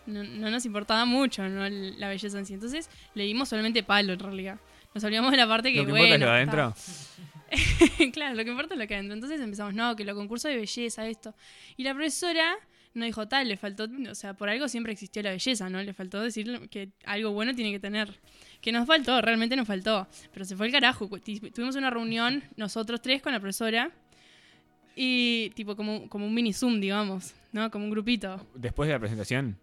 no, 0.06 0.24
no 0.24 0.50
nos 0.50 0.64
importaba 0.64 1.04
mucho 1.04 1.48
¿no? 1.48 1.68
La 1.68 2.08
belleza 2.08 2.38
en 2.38 2.46
sí. 2.46 2.54
Entonces 2.54 2.88
le 3.14 3.24
dimos 3.24 3.48
solamente 3.48 3.82
palo 3.82 4.12
en 4.12 4.18
realidad. 4.18 4.58
Nos 4.94 5.04
olvidamos 5.04 5.30
de 5.30 5.36
la 5.36 5.46
parte 5.46 5.72
que, 5.72 5.80
lo 5.80 5.86
que 5.86 5.90
bueno, 5.90 6.14
importa 6.14 6.40
es 6.40 6.48
lo 6.48 6.60
de 6.60 6.62
adentro. 6.62 6.74
claro, 8.12 8.34
lo 8.34 8.44
que 8.44 8.50
importa 8.50 8.74
es 8.74 8.80
lo 8.80 8.86
que 8.86 8.94
adentro. 8.94 9.14
Entonces 9.14 9.40
empezamos, 9.40 9.74
no, 9.74 9.94
que 9.94 10.04
lo 10.04 10.14
concurso 10.14 10.48
de 10.48 10.56
belleza, 10.56 11.06
esto. 11.06 11.34
Y 11.76 11.84
la 11.84 11.92
profesora 11.92 12.56
nos 12.94 13.06
dijo, 13.06 13.28
tal, 13.28 13.48
le 13.48 13.58
faltó, 13.58 13.86
o 14.10 14.14
sea, 14.14 14.34
por 14.34 14.48
algo 14.48 14.68
siempre 14.68 14.92
existió 14.92 15.22
la 15.22 15.30
belleza, 15.30 15.68
¿no? 15.68 15.82
Le 15.82 15.92
faltó 15.92 16.20
decir 16.22 16.68
que 16.70 16.88
algo 17.04 17.30
bueno 17.32 17.54
tiene 17.54 17.70
que 17.72 17.78
tener. 17.78 18.18
Que 18.62 18.72
nos 18.72 18.86
faltó, 18.86 19.20
realmente 19.20 19.54
nos 19.54 19.66
faltó. 19.66 20.08
Pero 20.32 20.44
se 20.46 20.56
fue 20.56 20.66
el 20.66 20.72
carajo. 20.72 21.08
Tuvimos 21.08 21.76
una 21.76 21.90
reunión, 21.90 22.42
nosotros 22.56 23.02
tres, 23.02 23.20
con 23.20 23.32
la 23.32 23.40
profesora. 23.40 23.90
Y 24.94 25.50
tipo 25.50 25.76
como, 25.76 26.08
como 26.08 26.26
un 26.26 26.32
mini 26.32 26.54
Zoom, 26.54 26.80
digamos, 26.80 27.34
¿no? 27.52 27.70
Como 27.70 27.84
un 27.84 27.90
grupito. 27.90 28.46
Después 28.54 28.86
de 28.88 28.94
la 28.94 28.98
presentación. 28.98 29.58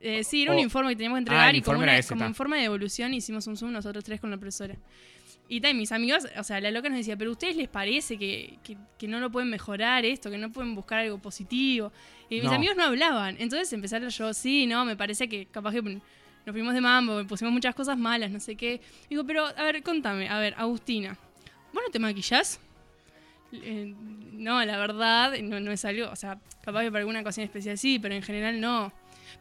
Eh, 0.00 0.22
sí, 0.22 0.42
era 0.42 0.52
un 0.52 0.58
informe 0.60 0.90
que 0.90 0.96
teníamos 0.96 1.16
que 1.16 1.18
Ah, 1.18 1.22
entregar 1.22 1.50
el 1.50 1.56
y 1.56 1.62
como, 1.62 1.78
una, 1.80 2.02
como 2.02 2.20
ta. 2.20 2.26
en 2.26 2.34
forma 2.34 2.56
de 2.56 2.64
evolución 2.64 3.14
hicimos 3.14 3.46
un 3.48 3.56
Zoom 3.56 3.72
nosotros 3.72 4.04
tres 4.04 4.20
con 4.20 4.30
la 4.30 4.36
profesora. 4.36 4.76
Y 5.48 5.60
ta, 5.60 5.70
y 5.70 5.74
mis 5.74 5.90
amigos, 5.92 6.26
o 6.36 6.44
sea, 6.44 6.60
la 6.60 6.70
loca 6.70 6.88
nos 6.88 6.98
decía, 6.98 7.16
pero 7.16 7.30
¿a 7.30 7.32
ustedes 7.32 7.56
les 7.56 7.68
parece 7.68 8.18
que, 8.18 8.58
que- 8.62 8.76
que 8.98 9.08
no 9.08 9.18
lo 9.18 9.30
pueden 9.30 9.48
mejorar 9.50 10.04
esto, 10.04 10.30
que 10.30 10.38
no 10.38 10.52
pueden 10.52 10.74
buscar 10.74 11.00
algo 11.00 11.18
positivo? 11.18 11.90
Y 12.28 12.36
mis 12.36 12.44
No. 12.44 12.52
amigos 12.52 12.76
no 12.76 12.84
hablaban. 12.84 13.36
Entonces 13.40 13.72
empezaron 13.72 14.08
yo, 14.10 14.32
sí, 14.34 14.66
no, 14.66 14.84
me 14.84 14.94
parece 14.94 15.28
que 15.28 15.46
capaz 15.46 15.72
que 15.72 15.82
nos 15.82 16.00
fuimos 16.52 16.74
de 16.74 16.80
mambo, 16.80 17.26
pusimos 17.26 17.52
muchas 17.52 17.74
cosas 17.74 17.96
malas, 17.98 18.30
no 18.30 18.40
sé 18.40 18.56
qué. 18.56 18.80
Digo, 19.08 19.24
pero 19.24 19.46
a 19.46 19.62
ver, 19.64 19.82
contame, 19.82 20.28
a 20.28 20.38
ver, 20.38 20.54
Agustina, 20.58 21.16
¿vos 21.72 21.82
no 21.84 21.90
te 21.90 21.98
maquillás? 21.98 22.60
Eh, 23.52 23.94
no, 24.32 24.62
la 24.64 24.76
verdad, 24.76 25.32
no, 25.42 25.58
no 25.60 25.70
es 25.72 25.84
algo, 25.86 26.10
o 26.10 26.16
sea, 26.16 26.38
capaz 26.62 26.82
que 26.82 26.90
para 26.92 27.00
alguna 27.00 27.20
ocasión 27.22 27.44
especial 27.44 27.78
sí, 27.78 27.98
pero 27.98 28.14
en 28.14 28.22
general 28.22 28.60
no. 28.60 28.92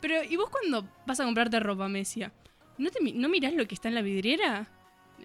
Pero, 0.02 0.24
¿y 0.24 0.36
vos 0.36 0.50
cuando 0.50 0.88
vas 1.06 1.20
a 1.20 1.24
comprarte 1.26 1.60
ropa, 1.60 1.88
me 1.88 2.00
decía? 2.00 2.32
¿No, 2.78 2.90
te, 2.92 3.00
¿No 3.14 3.30
mirás 3.30 3.54
lo 3.54 3.68
que 3.68 3.76
está 3.76 3.88
en 3.88 3.96
la 3.96 4.02
vidriera? 4.02 4.68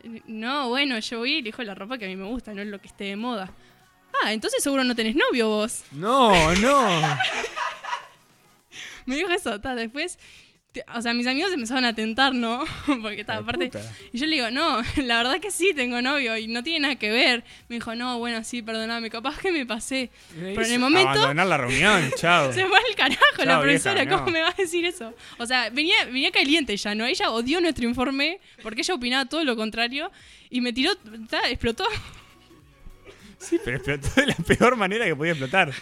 "Eh, 0.02 0.22
No, 0.26 0.68
bueno, 0.68 0.98
yo 0.98 1.18
voy 1.18 1.34
y 1.34 1.38
elijo 1.38 1.62
la 1.62 1.74
ropa 1.74 1.98
que 1.98 2.06
a 2.06 2.08
mí 2.08 2.16
me 2.16 2.26
gusta, 2.26 2.54
no 2.54 2.64
lo 2.64 2.80
que 2.80 2.88
esté 2.88 3.04
de 3.04 3.16
moda. 3.16 3.50
Ah, 4.22 4.32
entonces 4.32 4.62
seguro 4.62 4.84
no 4.84 4.94
tenés 4.94 5.16
novio 5.16 5.48
vos. 5.48 5.84
No, 5.92 6.54
no. 6.56 6.88
Me 9.06 9.16
dijo 9.16 9.30
eso, 9.30 9.60
ta, 9.60 9.74
después... 9.74 10.18
O 10.94 11.02
sea, 11.02 11.12
mis 11.12 11.26
amigos 11.26 11.52
empezaron 11.52 11.84
a 11.84 11.94
tentar, 11.94 12.34
¿no? 12.34 12.64
Porque 13.02 13.20
estaba 13.20 13.40
aparte... 13.40 13.70
Y 14.12 14.18
yo 14.18 14.26
le 14.26 14.36
digo, 14.36 14.50
no, 14.50 14.82
la 14.96 15.18
verdad 15.18 15.38
que 15.40 15.50
sí, 15.50 15.72
tengo 15.74 16.00
novio 16.00 16.36
y 16.36 16.48
no 16.48 16.62
tiene 16.62 16.80
nada 16.80 16.96
que 16.96 17.10
ver. 17.10 17.44
Me 17.68 17.76
dijo, 17.76 17.94
no, 17.94 18.18
bueno, 18.18 18.42
sí, 18.42 18.62
perdóname, 18.62 19.10
capaz 19.10 19.38
que 19.38 19.52
me 19.52 19.66
pasé. 19.66 20.10
Pero 20.34 20.64
en 20.64 20.72
el 20.72 20.78
momento 20.78 21.10
Abandonar 21.10 21.46
la 21.46 21.58
reunión, 21.58 22.10
chao. 22.16 22.52
se 22.52 22.64
fue 22.64 22.78
al 22.78 22.94
carajo 22.96 23.44
la 23.44 23.60
profesora, 23.60 24.02
vieja, 24.02 24.10
¿cómo 24.10 24.26
no. 24.26 24.32
me 24.32 24.40
va 24.40 24.48
a 24.48 24.54
decir 24.54 24.84
eso? 24.86 25.14
O 25.38 25.46
sea, 25.46 25.68
venía, 25.70 26.04
venía 26.06 26.30
caliente 26.30 26.76
ya, 26.76 26.94
¿no? 26.94 27.04
Ella 27.04 27.30
odió 27.30 27.60
nuestro 27.60 27.86
informe 27.86 28.40
porque 28.62 28.80
ella 28.80 28.94
opinaba 28.94 29.26
todo 29.26 29.44
lo 29.44 29.56
contrario 29.56 30.10
y 30.48 30.60
me 30.60 30.72
tiró, 30.72 30.96
ta, 31.28 31.48
explotó. 31.48 31.84
Sí, 33.38 33.58
pero 33.62 33.76
explotó 33.76 34.08
de 34.20 34.26
la 34.28 34.34
peor 34.34 34.76
manera 34.76 35.04
que 35.04 35.16
podía 35.16 35.32
explotar. 35.32 35.72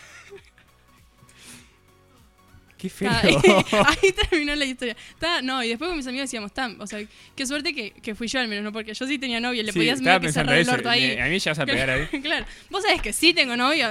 Qué 2.81 2.89
feo. 2.89 3.11
Ahí 3.13 4.13
terminó 4.31 4.55
la 4.55 4.65
historia. 4.65 4.97
No, 5.43 5.63
y 5.63 5.69
después 5.69 5.89
con 5.89 5.97
mis 5.97 6.07
amigos 6.07 6.25
decíamos, 6.31 6.51
o 6.79 6.87
sea, 6.87 7.01
qué 7.37 7.47
suerte 7.47 7.75
que, 7.75 7.91
que 7.91 8.15
fui 8.15 8.27
yo 8.27 8.41
al 8.41 8.49
menos, 8.49 8.65
¿no? 8.65 8.73
Porque 8.73 8.95
yo 8.95 9.07
sí 9.07 9.19
tenía 9.19 9.41
novio, 9.41 9.63
le 9.63 9.73
Sí, 9.73 9.79
podías 9.79 10.01
medio 10.01 10.21
que 10.21 10.33
cerrar 10.33 10.57
el 10.57 10.69
orto 10.69 10.89
ahí. 10.89 11.19
A 11.19 11.27
mí 11.27 11.39
ya 11.39 11.51
vas 11.51 11.59
a 11.59 11.67
pegar 11.67 11.91
ahí. 11.91 12.07
claro, 12.23 12.47
vos 12.71 12.83
sabés 12.83 13.03
que 13.03 13.13
sí 13.13 13.35
tengo 13.35 13.57
novio. 13.57 13.89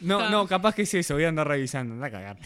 No, 0.00 0.28
no, 0.30 0.46
capaz 0.46 0.74
que 0.74 0.82
es 0.82 0.94
eso, 0.94 1.14
voy 1.14 1.24
a 1.24 1.28
andar 1.28 1.48
revisando, 1.48 1.94
anda 1.94 2.06
a 2.06 2.10
cagar. 2.10 2.36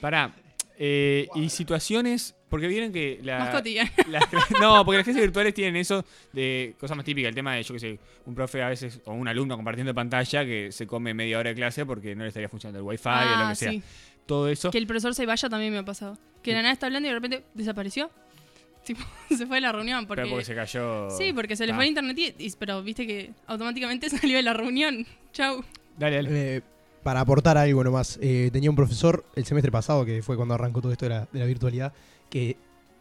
Pará. 0.00 0.32
eh, 0.78 1.26
y 1.34 1.48
situaciones, 1.48 2.36
porque 2.48 2.68
vieron 2.68 2.92
que 2.92 3.18
la, 3.22 3.38
Más 3.40 3.64
las 4.06 4.24
no, 4.60 4.84
porque 4.84 4.98
las 4.98 5.04
clases 5.04 5.22
virtuales 5.22 5.52
tienen 5.52 5.74
eso 5.76 6.04
de 6.32 6.76
cosas 6.78 6.96
más 6.96 7.04
típicas, 7.04 7.30
el 7.30 7.34
tema 7.34 7.54
de, 7.56 7.62
yo 7.64 7.74
que 7.74 7.80
sé, 7.80 7.98
un 8.26 8.34
profe 8.34 8.62
a 8.62 8.68
veces, 8.68 9.00
o 9.04 9.12
un 9.12 9.26
alumno 9.26 9.56
compartiendo 9.56 9.92
pantalla 9.94 10.44
que 10.44 10.70
se 10.70 10.86
come 10.86 11.12
media 11.14 11.38
hora 11.40 11.50
de 11.50 11.56
clase 11.56 11.84
porque 11.84 12.14
no 12.14 12.22
le 12.22 12.28
estaría 12.28 12.48
funcionando 12.48 12.78
el 12.78 12.84
wifi 12.86 13.08
o 13.08 13.10
lo 13.10 13.16
Ah, 13.18 13.46
que 13.50 13.56
sea. 13.56 13.70
sí. 13.72 13.82
Todo 14.28 14.48
eso. 14.48 14.70
Que 14.70 14.78
el 14.78 14.86
profesor 14.86 15.14
se 15.16 15.26
vaya 15.26 15.48
también 15.48 15.72
me 15.72 15.78
ha 15.78 15.84
pasado. 15.84 16.16
Que 16.42 16.50
de 16.52 16.56
la 16.58 16.62
nada 16.62 16.72
está 16.74 16.86
hablando 16.86 17.08
y 17.08 17.10
de 17.10 17.14
repente 17.16 17.44
desapareció. 17.54 18.10
tipo, 18.84 19.00
se 19.28 19.46
fue 19.46 19.56
de 19.56 19.60
la 19.62 19.72
reunión. 19.72 20.06
Porque, 20.06 20.22
Pero 20.22 20.30
porque 20.34 20.44
se 20.44 20.54
cayó. 20.54 21.10
Sí, 21.10 21.32
porque 21.32 21.56
se 21.56 21.66
le 21.66 21.72
Ah. 21.72 21.74
fue 21.74 21.84
el 21.84 21.88
internet, 21.88 22.16
y, 22.18 22.44
y- 22.46 22.52
pero 22.58 22.80
viste 22.82 23.06
que 23.06 23.32
automáticamente 23.48 24.08
salió 24.10 24.36
de 24.36 24.42
la 24.44 24.52
reunión. 24.54 25.04
Chau. 25.32 25.64
Dale, 25.98 26.16
dale. 26.16 26.56
Eh, 26.56 26.62
para 27.02 27.20
aportar 27.20 27.56
algo 27.58 27.82
nomás, 27.82 28.18
eh, 28.22 28.50
tenía 28.52 28.70
un 28.70 28.76
profesor 28.76 29.24
el 29.34 29.44
semestre 29.46 29.72
pasado, 29.72 30.04
que 30.04 30.22
fue 30.22 30.36
cuando 30.36 30.54
arrancó 30.54 30.80
todo 30.82 30.92
esto 30.92 31.06
de 31.06 31.10
la, 31.10 31.28
de 31.32 31.38
la 31.40 31.46
virtualidad, 31.46 31.92
que 32.30 32.56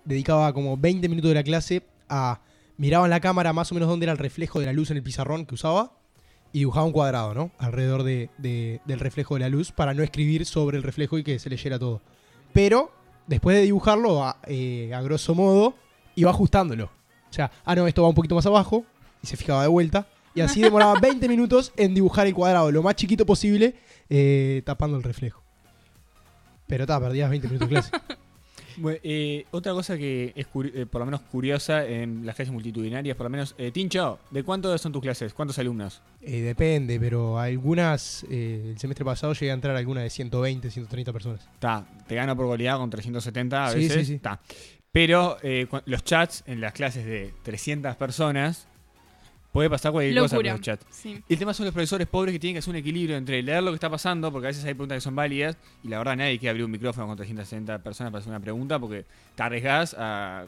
dedicaba 0.05 0.53
como 0.53 0.77
20 0.77 1.10
minutos 1.10 1.29
de 1.29 1.36
la 1.36 1.43
clase 1.43 1.84
a 2.07 2.39
miraba 2.77 3.05
en 3.05 3.10
la 3.10 3.19
cámara 3.19 3.51
más 3.53 3.69
o 3.72 3.75
menos 3.75 3.89
dónde 3.89 4.05
era 4.05 4.13
el 4.13 4.17
reflejo 4.19 4.60
de 4.62 4.67
la 4.67 4.72
luz 4.74 4.91
en 4.91 4.98
el 4.98 5.03
pizarrón 5.03 5.46
que 5.46 5.55
usaba 5.55 5.91
y 6.54 6.60
dibujaba 6.60 6.86
un 6.86 6.92
cuadrado, 6.92 7.34
¿no? 7.34 7.51
Alrededor 7.60 8.04
de- 8.04 8.30
de- 8.38 8.82
del 8.86 9.00
reflejo 9.00 9.34
de 9.36 9.42
la 9.42 9.50
luz 9.50 9.72
para 9.72 9.94
no 9.94 10.04
escribir 10.04 10.46
sobre 10.46 10.77
el 10.77 10.84
reflejo 10.84 11.18
y 11.18 11.24
que 11.24 11.39
se 11.39 11.50
leyera 11.50 11.77
todo. 11.77 12.01
Pero 12.54 12.92
después 13.27 13.56
de 13.58 13.63
dibujarlo, 13.63 14.24
a, 14.24 14.38
eh, 14.48 14.92
a 14.94 15.01
grosso 15.01 15.36
modo, 15.36 15.75
iba 16.16 16.32
ajustándolo. 16.32 16.86
O 17.30 17.34
sea, 17.34 17.51
ah, 17.66 17.75
no, 17.75 17.86
esto 17.88 18.01
va 18.04 18.10
un 18.10 18.16
poquito 18.16 18.36
más 18.36 18.46
abajo 18.46 18.86
y 19.22 19.27
se 19.27 19.36
fijaba 19.38 19.62
de 19.62 19.68
vuelta. 19.68 20.08
Y 20.34 20.42
así 20.42 20.62
demoraba 20.62 20.94
20 21.01 21.27
minutos 21.27 21.74
en 21.75 21.94
dibujar 21.94 22.27
el 22.27 22.34
cuadrado 22.34 22.72
lo 22.72 22.82
más 22.84 22.96
chiquito 22.96 23.25
posible, 23.25 23.75
eh, 24.10 24.62
tapando 24.66 24.98
el 24.98 25.04
reflejo. 25.04 25.44
Pero 26.68 26.84
está, 26.84 27.00
perdías 27.00 27.30
20 27.30 27.48
minutos 27.48 27.70
de 27.70 27.74
clase. 27.75 27.92
Bueno, 28.77 29.00
eh, 29.03 29.46
otra 29.51 29.74
cosa 29.74 29.98
que 29.98 30.34
es 30.36 30.46
eh, 30.46 30.86
por 30.86 31.00
lo 31.00 31.05
menos 31.05 31.22
curiosa 31.22 31.86
en 31.86 32.25
las 32.25 32.36
clases 32.36 32.53
multitudinarias, 32.53 33.17
por 33.17 33.25
lo 33.25 33.29
menos, 33.31 33.55
eh, 33.57 33.72
Tincho, 33.72 34.19
¿de 34.31 34.43
cuántos 34.43 34.79
son 34.79 34.91
tus 34.91 35.01
clases? 35.01 35.34
¿Cuántos 35.34 35.57
alumnos? 35.60 36.01
Eh, 36.22 36.41
depende, 36.41 37.00
pero 37.00 37.39
algunas, 37.39 38.24
eh, 38.29 38.69
el 38.72 38.77
semestre 38.79 39.03
pasado 39.03 39.34
llegué 39.34 39.51
a 39.51 39.55
entrar 39.55 39.75
a 39.75 39.79
alguna 39.79 40.01
de 40.01 40.10
120, 40.10 40.69
130 40.69 41.12
personas. 41.12 41.41
Está, 41.53 41.86
te 42.07 42.15
gano 42.15 42.36
por 42.36 42.46
goleada 42.46 42.77
con 42.77 42.89
370 42.89 43.65
a 43.65 43.72
Sí, 43.72 43.77
veces. 43.79 43.93
sí, 43.98 44.05
sí. 44.05 44.13
Está. 44.15 44.39
Pero 44.91 45.38
los 45.86 46.03
chats 46.03 46.43
en 46.48 46.60
las 46.62 46.74
clases 46.74 47.05
de 47.05 47.34
300 47.43 47.96
personas, 47.98 48.67
puede 49.51 49.70
pasar 49.70 49.92
cualquier 49.92 50.18
cosa 50.20 50.36
Locura. 50.36 50.51
los 50.54 50.62
chats. 50.62 50.86
Sí. 50.89 51.24
El 51.27 51.38
tema 51.39 51.54
son 51.54 51.66
los 51.66 51.74
profesores 51.74 52.08
pobres 52.08 52.34
que 52.34 52.39
tienen 52.39 52.56
que 52.56 52.60
hacer 52.60 52.70
un 52.72 52.75
equilibrio 52.77 53.18
entre 53.18 53.42
leer 53.42 53.63
lo 53.63 53.72
que 53.72 53.75
está 53.75 53.89
pasando, 53.89 54.32
porque 54.32 54.48
a 54.48 54.50
veces 54.50 54.63
hay 54.66 54.74
preguntas 54.74 54.98
que 54.98 55.01
son 55.01 55.16
válidas, 55.16 55.58
y 55.84 55.88
la 55.88 55.98
verdad 55.98 56.16
nadie 56.18 56.38
quiere 56.38 56.51
abrir 56.51 56.66
un 56.66 56.72
micrófono 56.72 57.08
con 57.08 57.16
360 57.18 57.80
personas 57.80 58.12
para 58.12 58.20
hacer 58.22 58.30
una 58.32 58.39
pregunta, 58.39 58.77
porque 58.80 59.06
te 59.36 59.44
arriesgas 59.44 59.96
a 59.98 60.46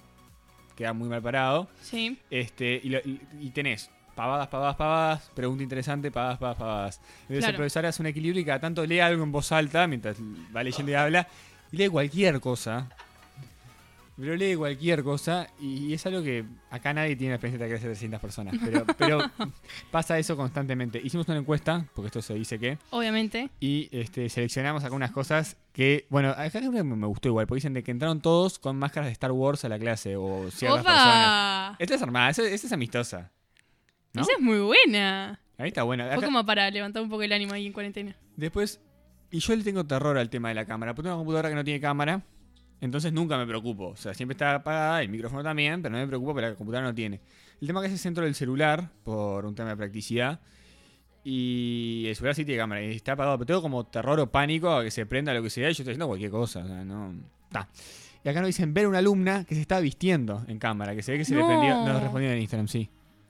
quedar 0.76 0.94
muy 0.94 1.10
mal 1.10 1.22
parado. 1.22 1.68
Sí. 1.82 2.18
Este, 2.30 2.80
y, 2.84 2.90
lo- 2.90 3.00
y- 3.00 3.20
y 3.42 3.50
tenés 3.50 3.90
pavadas, 4.16 4.48
pavadas, 4.50 4.76
pavadas, 4.76 5.32
pregunta 5.34 5.64
interesante, 5.64 6.12
pavadas, 6.12 6.38
pavadas, 6.38 6.58
pavadas. 6.58 6.96
Entonces 7.22 7.38
Claro. 7.40 7.50
el 7.52 7.56
profesor 7.56 7.86
hace 7.86 8.02
un 8.02 8.08
equilibrio 8.08 8.42
y 8.42 8.46
cada 8.46 8.60
tanto 8.60 8.86
lee 8.86 9.00
algo 9.00 9.24
en 9.24 9.32
voz 9.32 9.52
alta 9.52 9.88
mientras 9.88 10.18
va 10.56 10.62
leyendo 10.64 10.92
y 10.92 10.96
habla, 10.96 11.28
y 11.72 11.78
lee 11.78 11.88
cualquier 11.88 12.40
cosa. 12.42 12.90
Pero 14.20 14.36
lee 14.36 14.56
cualquier 14.56 15.04
cosa 15.04 15.48
y 15.60 15.94
es 15.94 16.06
algo 16.06 16.22
que 16.22 16.44
acá 16.70 16.94
nadie 16.94 17.16
tiene 17.16 17.32
la 17.32 17.36
experiencia 17.36 17.66
de 17.66 17.72
clase 17.72 17.88
de 17.88 17.94
300 17.94 18.20
personas. 18.20 18.56
Pero, 18.64 18.86
pero 18.98 19.20
pasa 19.92 20.20
eso 20.20 20.36
constantemente. 20.36 21.00
Hicimos 21.02 21.28
una 21.30 21.38
encuesta, 21.38 21.86
porque 21.94 22.08
esto 22.08 22.22
se 22.22 22.34
dice 22.34 22.60
que, 22.60 22.78
Obviamente. 22.90 23.50
y 23.60 23.88
este, 23.92 24.28
seleccionamos 24.30 24.84
acá 24.84 24.94
unas 24.94 25.12
cosas 25.12 25.56
que, 25.72 26.06
bueno, 26.10 26.30
acá 26.32 26.60
creo 26.60 26.72
que 26.72 26.84
me 26.84 27.08
gustó 27.08 27.30
igual, 27.30 27.48
porque 27.48 27.60
dicen 27.60 27.74
de 27.74 27.84
que 27.84 27.92
entraron 27.92 28.22
todos 28.22 28.60
con 28.60 28.76
máscaras 28.78 29.08
de 29.08 29.14
Star 29.14 29.32
Wars 29.32 29.64
a 29.64 29.70
la 29.70 29.80
clase 29.80 30.16
o 30.18 30.52
ciertas 30.52 30.84
personas. 30.84 31.70
¡Opa! 31.72 31.76
Esta 31.80 31.96
es 31.96 32.02
armada, 32.02 32.30
esa, 32.30 32.44
esa 32.44 32.68
es 32.68 32.74
amistosa. 32.74 33.32
¿no? 34.14 34.24
Esa 34.24 34.32
es 34.34 34.42
muy 34.42 34.60
buena. 34.60 35.40
Ahí 35.58 35.70
está 35.70 35.84
buena. 35.84 36.06
Fue 36.08 36.14
Acá- 36.16 36.26
como 36.26 36.46
para 36.46 36.70
levantar 36.72 37.02
un 37.04 37.10
poco 37.10 37.24
el 37.24 37.32
ánimo 37.32 37.54
ahí 37.54 37.68
en 37.68 37.74
cuarentena. 37.74 38.16
Después, 38.36 38.82
y 39.32 39.40
yo 39.40 39.56
le 39.56 39.64
tengo 39.64 39.86
terror 39.86 40.18
al 40.18 40.30
tema 40.30 40.50
de 40.50 40.56
la 40.56 40.66
cámara, 40.66 40.94
porque 40.94 41.06
tengo 41.08 41.16
una 41.16 41.20
computadora 41.22 41.50
que 41.50 41.56
no 41.56 41.64
tiene 41.64 41.80
cámara, 41.80 42.22
entonces 42.82 43.12
nunca 43.14 43.38
me 43.38 43.46
preocupo. 43.46 43.88
O 43.90 43.96
sea, 43.96 44.14
siempre 44.14 44.34
está 44.34 44.56
apagada, 44.56 45.02
el 45.02 45.10
micrófono 45.10 45.44
también, 45.44 45.82
pero 45.82 45.94
no 45.94 46.00
me 46.02 46.08
preocupo 46.08 46.32
porque 46.34 46.48
la 46.50 46.56
computadora 46.56 46.88
no 46.90 46.96
tiene. 46.96 47.20
El 47.62 47.68
tema 47.68 47.82
que 47.82 47.88
es 47.88 47.94
el 47.94 48.00
centro 48.00 48.24
del 48.24 48.36
celular, 48.36 48.90
por 49.04 49.46
un 49.46 49.54
tema 49.56 49.70
de 49.70 49.78
practicidad, 49.78 50.40
y 51.24 52.06
el 52.08 52.16
celular 52.16 52.36
sí 52.36 52.46
tiene 52.46 52.60
cámara, 52.60 52.82
y 52.82 52.92
está 52.96 53.12
apagado, 53.14 53.38
pero 53.38 53.46
tengo 53.48 53.62
como 53.62 53.86
terror 53.86 54.20
o 54.20 54.32
pánico 54.32 54.70
a 54.72 54.84
que 54.84 54.92
se 54.92 55.06
prenda 55.06 55.34
lo 55.34 55.44
que 55.44 55.50
sea, 55.50 55.66
y 55.70 55.74
yo 55.74 55.82
estoy 55.84 55.92
haciendo 55.92 56.08
cualquier 56.08 56.32
cosa, 56.32 56.60
o 56.62 56.68
sea, 56.68 56.84
no... 56.84 57.14
Está. 57.44 57.68
Y 58.24 58.30
acá 58.30 58.40
nos 58.42 58.48
dicen 58.48 58.74
ver 58.74 58.88
una 58.88 59.00
alumna 59.00 59.44
que 59.46 59.56
se 59.56 59.62
está 59.62 59.80
vistiendo 59.80 60.44
en 60.48 60.60
cámara, 60.60 60.96
que 60.96 61.02
se 61.02 61.12
ve 61.14 61.18
que 61.18 61.26
se 61.26 61.36
le 61.36 61.42
No. 61.42 61.48
prendió... 61.48 61.76
Nos 61.86 62.02
respondieron 62.02 62.36
en 62.38 62.42
Instagram, 62.42 62.68
sí. 62.68 62.90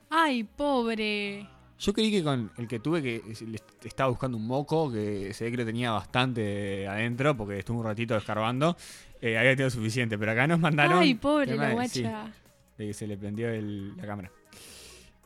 Ay, 0.09 0.43
pobre. 0.43 1.47
Yo 1.79 1.93
creí 1.93 2.11
que 2.11 2.23
con 2.23 2.51
el 2.57 2.67
que 2.67 2.79
tuve 2.79 3.01
que 3.01 3.21
es- 3.29 3.41
le 3.41 3.59
estaba 3.83 4.09
buscando 4.09 4.35
un 4.37 4.45
moco, 4.45 4.91
que 4.91 5.33
se 5.33 5.45
ve 5.45 5.51
que 5.51 5.57
lo 5.57 5.65
tenía 5.65 5.91
bastante 5.91 6.87
adentro, 6.87 7.37
porque 7.37 7.59
estuve 7.59 7.77
un 7.77 7.85
ratito 7.85 8.13
descarbando, 8.15 8.75
eh, 9.21 9.37
había 9.37 9.51
tenido 9.51 9.69
suficiente, 9.69 10.17
pero 10.17 10.31
acá 10.31 10.47
nos 10.47 10.59
mandaron... 10.59 10.99
Ay, 10.99 11.15
pobre 11.15 11.55
la 11.55 11.63
de- 11.75 11.87
sí, 11.89 12.01
guacha. 12.03 12.31
de 12.77 12.87
que 12.87 12.93
se 12.93 13.07
le 13.07 13.17
prendió 13.17 13.49
el- 13.49 13.95
la 13.97 14.05
cámara. 14.05 14.31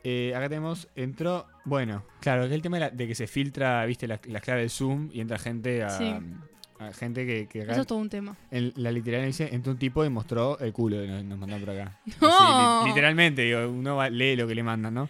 Eh, 0.04 0.34
acá 0.36 0.50
tenemos, 0.50 0.90
entró, 0.96 1.48
bueno, 1.64 2.04
claro, 2.20 2.48
que 2.50 2.56
el 2.56 2.62
tema 2.62 2.78
de, 2.78 2.82
la- 2.82 2.90
de 2.90 3.08
que 3.08 3.16
se 3.16 3.26
filtra, 3.28 3.86
viste, 3.86 4.08
la- 4.08 4.20
las 4.28 4.42
claves 4.42 4.64
del 4.64 4.70
Zoom 4.70 5.10
y 5.14 5.22
entra 5.22 5.38
gente 5.40 5.84
a... 5.84 5.90
Sí. 5.90 6.14
a 6.80 6.92
gente 6.92 7.26
que, 7.26 7.48
que 7.48 7.62
acá 7.62 7.72
Eso 7.72 7.82
es 7.82 7.88
todo 7.88 8.00
un 8.00 8.10
tema. 8.10 8.36
en 8.52 8.74
la 8.76 8.92
literal 8.92 9.26
dice, 9.26 9.48
entró 9.54 9.72
un 9.72 9.78
tipo 9.80 10.04
y 10.04 10.10
mostró 10.10 10.60
el 10.60 10.74
culo 10.74 10.98
que 11.00 11.08
nos, 11.08 11.24
nos 11.24 11.38
mandaron 11.40 11.64
por 11.66 11.74
acá. 11.74 12.00
¡No! 12.22 12.28
Así, 12.30 12.84
li- 12.84 12.90
literalmente, 12.90 13.44
digo, 13.44 13.70
uno 13.70 13.96
va- 13.96 14.10
lee 14.10 14.36
lo 14.36 14.46
que 14.48 14.56
le 14.56 14.64
mandan, 14.64 14.94
¿no? 14.94 15.10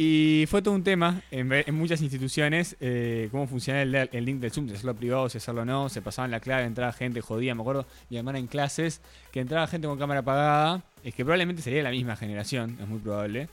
Y 0.00 0.46
fue 0.46 0.62
todo 0.62 0.74
un 0.74 0.84
tema 0.84 1.22
en, 1.32 1.74
muchas 1.74 2.00
instituciones, 2.02 2.76
eh, 2.78 3.28
cómo 3.32 3.48
funciona 3.48 3.82
el, 3.82 4.24
link 4.24 4.38
del 4.38 4.52
Zoom, 4.52 4.68
si 4.68 4.74
hacerlo 4.74 4.94
privado, 4.94 5.28
si 5.28 5.38
hacerlo 5.38 5.64
no, 5.64 5.88
se 5.88 6.00
pasaban 6.00 6.30
la 6.30 6.38
clave, 6.38 6.62
entraba 6.66 6.92
gente 6.92 7.20
jodida, 7.20 7.52
me 7.56 7.62
acuerdo, 7.62 7.84
mi 8.08 8.16
hermana 8.16 8.38
en 8.38 8.46
clases, 8.46 9.00
que 9.32 9.40
entraba 9.40 9.66
gente 9.66 9.88
con 9.88 9.98
cámara 9.98 10.20
apagada, 10.20 10.84
es 11.02 11.16
que 11.16 11.24
probablemente 11.24 11.62
sería 11.62 11.82
la 11.82 11.90
misma 11.90 12.14
generación, 12.14 12.78
es 12.80 12.86
muy 12.86 13.00
probable, 13.00 13.48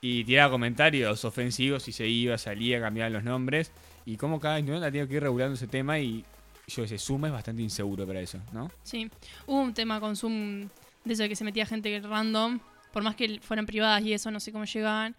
y 0.00 0.24
tiraba 0.24 0.50
comentarios 0.50 1.24
ofensivos 1.24 1.86
y 1.86 1.92
se 1.92 2.08
iba, 2.08 2.36
salía, 2.36 2.80
cambiaban 2.80 3.12
los 3.12 3.22
nombres, 3.22 3.70
y 4.04 4.16
cómo 4.16 4.40
cada 4.40 4.58
institución 4.58 4.82
ha 4.82 4.90
tenido 4.90 5.06
que 5.06 5.14
ir 5.14 5.22
regulando 5.22 5.54
ese 5.54 5.68
tema 5.68 6.00
y 6.00 6.24
yo 6.66 6.82
ese 6.82 6.98
Zoom 6.98 7.26
es 7.26 7.32
bastante 7.32 7.62
inseguro 7.62 8.04
para 8.08 8.20
eso, 8.20 8.40
¿no? 8.52 8.72
Sí. 8.82 9.08
Hubo 9.46 9.60
un 9.60 9.72
tema 9.72 10.00
con 10.00 10.16
Zoom 10.16 10.68
de 11.04 11.12
eso 11.12 11.22
de 11.22 11.28
que 11.28 11.36
se 11.36 11.44
metía 11.44 11.64
gente 11.64 12.00
random. 12.00 12.58
Por 12.92 13.04
más 13.04 13.14
que 13.14 13.38
fueran 13.40 13.66
privadas 13.66 14.02
y 14.02 14.12
eso, 14.12 14.32
no 14.32 14.40
sé 14.40 14.50
cómo 14.50 14.64
llegaban. 14.64 15.14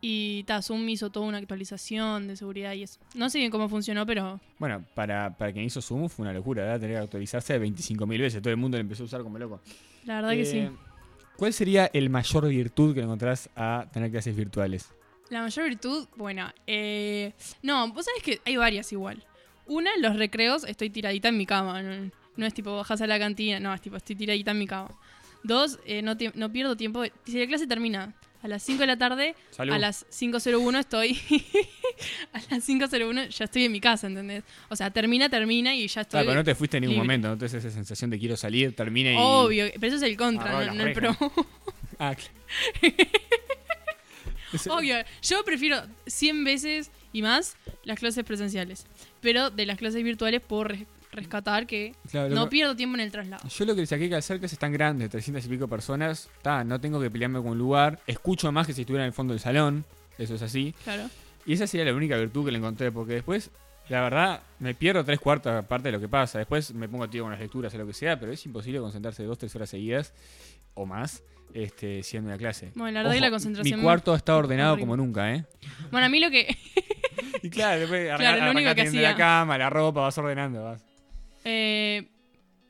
Y 0.00 0.44
ta, 0.44 0.60
Zoom 0.60 0.86
hizo 0.88 1.10
toda 1.10 1.26
una 1.26 1.38
actualización 1.38 2.28
de 2.28 2.36
seguridad 2.36 2.72
y 2.74 2.82
eso. 2.82 3.00
No 3.14 3.30
sé 3.30 3.38
bien 3.38 3.50
cómo 3.50 3.68
funcionó, 3.68 4.04
pero 4.04 4.38
Bueno, 4.58 4.84
para, 4.94 5.34
para 5.36 5.52
quien 5.52 5.64
hizo 5.64 5.80
Zoom 5.80 6.08
fue 6.08 6.24
una 6.24 6.32
locura, 6.32 6.62
¿verdad? 6.64 6.80
Tener 6.80 6.96
que 6.96 7.02
actualizarse 7.04 7.58
25.000 7.58 8.20
veces. 8.20 8.42
Todo 8.42 8.50
el 8.50 8.58
mundo 8.58 8.76
lo 8.76 8.82
empezó 8.82 9.04
a 9.04 9.06
usar 9.06 9.22
como 9.22 9.38
loco. 9.38 9.60
la 10.04 10.16
verdad 10.16 10.32
que 10.32 10.44
sí. 10.44 10.58
Eh, 10.58 10.70
¿Cuál 11.36 11.52
sería 11.52 11.90
el 11.92 12.10
mayor 12.10 12.48
virtud 12.48 12.94
que 12.94 13.00
encontrás 13.00 13.48
a 13.56 13.86
tener 13.92 14.10
clases 14.10 14.36
virtuales? 14.36 14.88
La 15.30 15.40
mayor 15.42 15.64
virtud, 15.64 16.06
bueno, 16.16 16.52
eh, 16.66 17.32
no, 17.62 17.88
vos 17.92 18.04
sabés 18.04 18.22
que 18.22 18.40
hay 18.44 18.56
varias 18.56 18.92
igual. 18.92 19.24
Una, 19.66 19.90
los 19.98 20.16
recreos, 20.16 20.64
estoy 20.64 20.90
tiradita 20.90 21.28
en 21.28 21.38
mi 21.38 21.46
cama. 21.46 21.82
No, 21.82 22.10
no 22.36 22.46
es 22.46 22.54
tipo 22.54 22.76
bajas 22.76 23.00
a 23.00 23.06
la 23.06 23.18
cantina, 23.18 23.58
no, 23.58 23.72
es 23.72 23.80
tipo 23.80 23.96
estoy 23.96 24.16
tiradita 24.16 24.50
en 24.50 24.58
mi 24.58 24.66
cama. 24.66 24.90
Dos, 25.42 25.78
eh, 25.86 26.02
no, 26.02 26.14
no 26.34 26.52
pierdo 26.52 26.76
tiempo. 26.76 27.02
Si 27.24 27.38
la 27.38 27.46
clase 27.46 27.66
termina 27.66 28.14
a 28.44 28.48
las 28.48 28.62
5 28.62 28.80
de 28.80 28.86
la 28.86 28.98
tarde, 28.98 29.34
Salud. 29.50 29.72
a 29.72 29.78
las 29.78 30.06
5.01 30.10 30.78
estoy. 30.78 31.12
a 32.34 32.38
las 32.50 32.68
5.01 32.68 33.28
ya 33.30 33.44
estoy 33.46 33.64
en 33.64 33.72
mi 33.72 33.80
casa, 33.80 34.06
¿entendés? 34.06 34.44
O 34.68 34.76
sea, 34.76 34.90
termina, 34.90 35.30
termina 35.30 35.74
y 35.74 35.88
ya 35.88 36.02
estoy. 36.02 36.18
Claro, 36.18 36.26
pero 36.26 36.40
no 36.40 36.44
te 36.44 36.54
fuiste 36.54 36.76
en 36.76 36.82
ningún 36.82 36.96
libre. 36.96 37.06
momento, 37.06 37.28
no 37.28 37.38
te 37.38 37.46
esa 37.46 37.70
sensación 37.70 38.10
de 38.10 38.18
quiero 38.18 38.36
salir, 38.36 38.76
termina 38.76 39.12
y... 39.12 39.16
Obvio, 39.18 39.64
pero 39.80 39.86
eso 39.86 39.96
es 39.96 40.02
el 40.02 40.18
contra, 40.18 40.66
no, 40.66 40.74
no 40.74 40.82
el 40.86 40.92
pro. 40.92 41.16
Ah, 41.98 42.14
Obvio, 44.68 44.96
yo 45.22 45.42
prefiero 45.44 45.82
100 46.06 46.44
veces 46.44 46.90
y 47.14 47.22
más 47.22 47.56
las 47.84 47.98
clases 47.98 48.24
presenciales. 48.24 48.86
Pero 49.22 49.48
de 49.48 49.64
las 49.64 49.78
clases 49.78 50.04
virtuales 50.04 50.42
puedo 50.42 50.64
rescatar 51.14 51.66
que 51.66 51.94
claro, 52.10 52.34
no 52.34 52.44
que- 52.44 52.50
pierdo 52.50 52.76
tiempo 52.76 52.96
en 52.96 53.00
el 53.00 53.10
traslado. 53.10 53.46
Yo 53.48 53.64
lo 53.64 53.74
que 53.74 53.86
saqué 53.86 54.08
que 54.08 54.16
hacer 54.16 54.38
clases 54.38 54.58
tan 54.58 54.72
grandes, 54.72 55.10
300 55.10 55.44
y 55.44 55.48
pico 55.48 55.68
personas, 55.68 56.28
ta, 56.42 56.64
no 56.64 56.80
tengo 56.80 57.00
que 57.00 57.10
pelearme 57.10 57.38
con 57.40 57.48
un 57.52 57.58
lugar, 57.58 58.00
escucho 58.06 58.50
más 58.52 58.66
que 58.66 58.72
si 58.72 58.82
estuviera 58.82 59.04
en 59.04 59.08
el 59.08 59.12
fondo 59.12 59.32
del 59.32 59.40
salón, 59.40 59.84
eso 60.18 60.34
es 60.34 60.42
así. 60.42 60.74
Claro. 60.84 61.08
Y 61.46 61.52
esa 61.54 61.66
sería 61.66 61.84
la 61.86 61.94
única 61.94 62.16
virtud 62.16 62.44
que 62.46 62.52
le 62.52 62.58
encontré, 62.58 62.90
porque 62.90 63.14
después, 63.14 63.50
la 63.88 64.00
verdad, 64.02 64.40
me 64.58 64.74
pierdo 64.74 65.04
tres 65.04 65.20
cuartas 65.20 65.64
parte 65.66 65.88
de 65.88 65.92
lo 65.92 66.00
que 66.00 66.08
pasa. 66.08 66.38
Después 66.38 66.72
me 66.72 66.88
pongo 66.88 67.08
tío 67.08 67.22
con 67.22 67.32
las 67.32 67.40
lecturas 67.40 67.74
o 67.74 67.78
lo 67.78 67.86
que 67.86 67.92
sea, 67.92 68.18
pero 68.18 68.32
es 68.32 68.44
imposible 68.46 68.80
concentrarse 68.80 69.24
dos, 69.24 69.38
tres 69.38 69.54
horas 69.54 69.68
seguidas 69.68 70.14
o 70.74 70.86
más 70.86 71.22
este, 71.52 72.02
siendo 72.02 72.28
una 72.28 72.38
clase. 72.38 72.72
Bueno, 72.74 72.92
la 72.92 73.02
verdad 73.02 73.14
que 73.14 73.20
la 73.20 73.30
concentración 73.30 73.78
Mi 73.78 73.84
cuarto 73.84 74.14
está 74.14 74.36
ordenado 74.36 74.78
como 74.78 74.96
nunca, 74.96 75.32
¿eh? 75.34 75.44
Bueno, 75.90 76.06
a 76.06 76.08
mí 76.08 76.20
lo 76.20 76.30
que. 76.30 76.56
Y 77.42 77.50
claro, 77.50 77.80
después 77.80 78.16
Claro, 78.16 78.44
lo 78.46 78.50
único 78.52 78.74
que 78.74 78.90
la 78.90 79.14
cama, 79.16 79.58
la 79.58 79.68
ropa, 79.68 80.00
vas 80.00 80.16
ordenando, 80.16 80.64
vas. 80.64 80.82
Eh, 81.44 82.08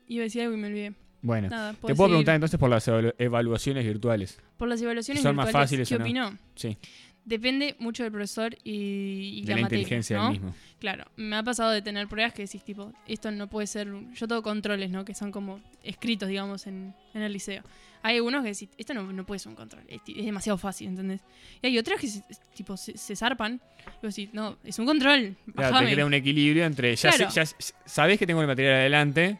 iba 0.07 0.21
a 0.21 0.25
decir 0.25 0.41
algo 0.43 0.53
y 0.55 0.57
me 0.57 0.67
olvidé. 0.67 0.93
Bueno, 1.21 1.49
Nada, 1.49 1.71
te 1.73 1.77
puedo 1.79 1.95
seguir. 1.95 2.07
preguntar 2.09 2.35
entonces 2.35 2.59
por 2.59 2.69
las 2.69 2.87
evalu- 2.87 3.15
evaluaciones 3.17 3.83
virtuales. 3.83 4.39
Por 4.57 4.67
las 4.67 4.79
evaluaciones 4.81 5.23
¿Son 5.23 5.35
más 5.35 5.47
virtuales, 5.47 5.65
fáciles 5.69 5.89
¿qué 5.89 5.95
o 5.95 5.99
no? 5.99 6.05
opinó? 6.05 6.37
Sí. 6.55 6.77
Depende 7.25 7.75
mucho 7.79 8.03
del 8.03 8.11
profesor 8.11 8.55
y, 8.63 9.39
y 9.39 9.41
de 9.41 9.49
la, 9.49 9.55
la 9.55 9.61
materia, 9.63 9.81
inteligencia 9.81 10.17
¿no? 10.17 10.23
del 10.25 10.31
mismo. 10.33 10.55
Claro, 10.79 11.05
me 11.15 11.35
ha 11.35 11.41
pasado 11.43 11.71
de 11.71 11.81
tener 11.81 12.07
pruebas 12.07 12.33
que 12.33 12.43
decís, 12.43 12.63
tipo, 12.63 12.93
esto 13.07 13.31
no 13.31 13.47
puede 13.49 13.65
ser. 13.65 13.87
Yo 14.13 14.27
tengo 14.27 14.43
controles, 14.43 14.91
¿no? 14.91 15.03
Que 15.05 15.15
son 15.15 15.31
como 15.31 15.59
escritos, 15.83 16.29
digamos, 16.29 16.67
en, 16.67 16.93
en 17.15 17.21
el 17.23 17.33
liceo. 17.33 17.63
Hay 18.03 18.17
algunos 18.17 18.43
que 18.43 18.49
decís, 18.49 18.69
esto 18.77 18.93
no, 18.93 19.11
no 19.11 19.25
puede 19.25 19.39
ser 19.39 19.49
un 19.49 19.55
control, 19.55 19.81
es, 19.87 19.99
es 20.07 20.23
demasiado 20.25 20.59
fácil, 20.59 20.89
¿entendés? 20.89 21.21
Y 21.63 21.65
hay 21.67 21.77
otros 21.79 21.99
que, 21.99 22.07
se- 22.07 22.21
tipo, 22.55 22.77
se, 22.77 22.95
se 22.95 23.15
zarpan. 23.15 23.59
Y 24.03 24.05
decís, 24.07 24.29
no, 24.31 24.57
es 24.63 24.77
un 24.77 24.85
control. 24.85 25.35
Claro, 25.55 25.69
te 25.69 25.73
bajame". 25.73 25.93
crea 25.93 26.05
un 26.05 26.13
equilibrio 26.13 26.65
entre. 26.65 26.95
Ya, 26.95 27.11
sé- 27.11 27.17
Claro. 27.25 27.33
ya 27.33 27.45
sabés 27.85 28.19
que 28.19 28.27
tengo 28.27 28.41
el 28.41 28.47
material 28.47 28.75
adelante 28.75 29.39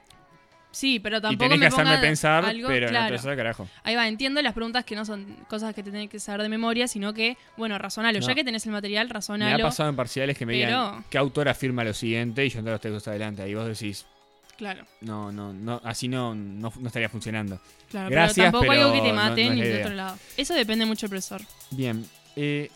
Sí, 0.76 1.00
pero 1.00 1.20
y 1.20 1.22
tampoco 1.22 1.46
tenés 1.46 1.58
me 1.60 1.70
que 1.70 1.74
hacerme 1.74 1.98
pensar, 2.00 2.44
algo, 2.44 2.68
pero 2.68 2.88
no 2.88 2.92
claro. 2.92 3.16
al 3.30 3.36
carajo. 3.38 3.70
Ahí 3.84 3.96
va, 3.96 4.10
entiendo 4.10 4.42
las 4.42 4.52
preguntas 4.54 4.84
que 4.84 4.94
no 4.94 5.06
son 5.06 5.26
cosas 5.48 5.74
que 5.74 5.82
te 5.84 5.90
tenés 5.90 6.10
que 6.10 6.20
saber 6.20 6.42
de 6.42 6.50
memoria, 6.50 6.90
sino 6.90 7.14
que, 7.14 7.38
bueno, 7.56 7.78
razonalo. 7.78 8.20
No. 8.20 8.28
Ya 8.28 8.36
que 8.36 8.44
tenés 8.44 8.66
el 8.66 8.74
material, 8.74 9.08
Me 9.08 9.12
ha 9.12 9.14
razonalo. 9.14 9.64
pasado 9.64 9.88
en 9.90 9.96
parciales 9.96 10.38
que 10.38 10.46
me 10.46 10.52
digan 10.52 11.06
qué 11.10 11.18
autor 11.18 11.48
afirma 11.48 11.86
lo 11.86 11.94
siguiente 11.94 12.46
y 12.46 12.50
yo 12.50 12.56
tengo 12.60 12.72
los 12.72 12.82
textos 12.82 13.08
adelante. 13.08 13.48
Y 13.48 13.54
vos 13.56 13.66
decís, 13.68 14.06
Claro, 14.58 14.86
no, 15.00 15.32
no, 15.32 15.54
no, 15.54 15.80
así 15.86 16.10
no, 16.10 16.36
no, 16.36 16.74
no 16.78 16.88
estaría 16.88 17.08
funcionando. 17.08 17.58
claro. 17.90 18.10
Gracias, 18.10 18.36
pero 18.36 18.46
tampoco 18.52 18.66
pero 18.72 18.82
algo 18.82 18.94
que 18.94 19.00
te 19.02 19.08
no- 19.14 19.16
no 19.24 19.30
maten 19.30 19.58
y 19.58 19.62
la 19.62 19.66
de 19.66 19.82
otro 19.84 19.94
lado. 19.96 20.18
Eso 20.36 20.54
depende 20.56 20.86
mucho 20.86 21.06
del 21.08 21.12
profesor. 21.12 21.42
Bien, 21.72 22.06
eh, 22.36 22.70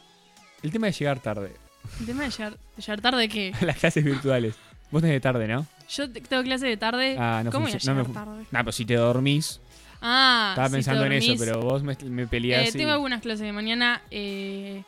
el 0.63 0.71
tema 0.71 0.87
de 0.87 0.93
llegar 0.93 1.19
tarde. 1.19 1.53
El 1.99 2.05
tema 2.05 2.23
de 2.23 2.29
llegar, 2.29 2.53
de 2.53 2.81
llegar 2.81 3.01
tarde, 3.01 3.27
¿qué? 3.27 3.53
Las 3.61 3.77
clases 3.77 4.05
virtuales. 4.05 4.55
Vos 4.89 5.01
tenés 5.01 5.15
de 5.15 5.19
tarde, 5.21 5.47
¿no? 5.49 5.65
Yo 5.89 6.09
te- 6.09 6.21
tengo 6.21 6.43
clase 6.43 6.67
de 6.67 6.77
tarde. 6.77 7.15
Ah, 7.19 7.41
no 7.43 7.51
¿Cómo 7.51 7.63
voy 7.65 7.71
a 7.71 7.75
no 7.75 7.79
llegar 7.79 7.95
me 7.95 8.03
fu- 8.05 8.13
tarde? 8.13 8.45
Nah, 8.51 8.59
pero 8.59 8.71
si 8.71 8.85
te 8.85 8.95
dormís. 8.95 9.59
Ah, 10.01 10.49
Estaba 10.51 10.67
si 10.67 10.71
te 10.71 10.77
pensando 10.77 11.05
en 11.05 11.11
eso, 11.13 11.27
dormís. 11.31 11.39
pero 11.45 11.61
vos 11.61 11.83
me, 11.83 11.97
me 12.09 12.27
peleás. 12.27 12.67
Eh, 12.67 12.69
y- 12.69 12.77
tengo 12.77 12.91
algunas 12.91 13.21
clases 13.21 13.41
de 13.41 13.51
mañana. 13.51 14.01
Eh, 14.11 14.83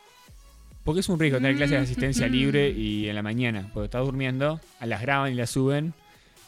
Porque 0.84 1.00
es 1.00 1.08
un 1.08 1.18
riesgo 1.18 1.38
tener 1.38 1.56
clases 1.56 1.70
de 1.72 1.78
Mm, 1.80 1.84
asistencia 1.84 2.28
mm. 2.28 2.30
libre 2.32 2.70
y 2.70 3.08
en 3.08 3.14
la 3.14 3.22
mañana. 3.22 3.68
Porque 3.74 3.84
estás 3.86 4.04
durmiendo, 4.04 4.60
a 4.80 4.86
las 4.86 5.00
graban 5.02 5.32
y 5.32 5.34
las 5.34 5.50
suben. 5.50 5.92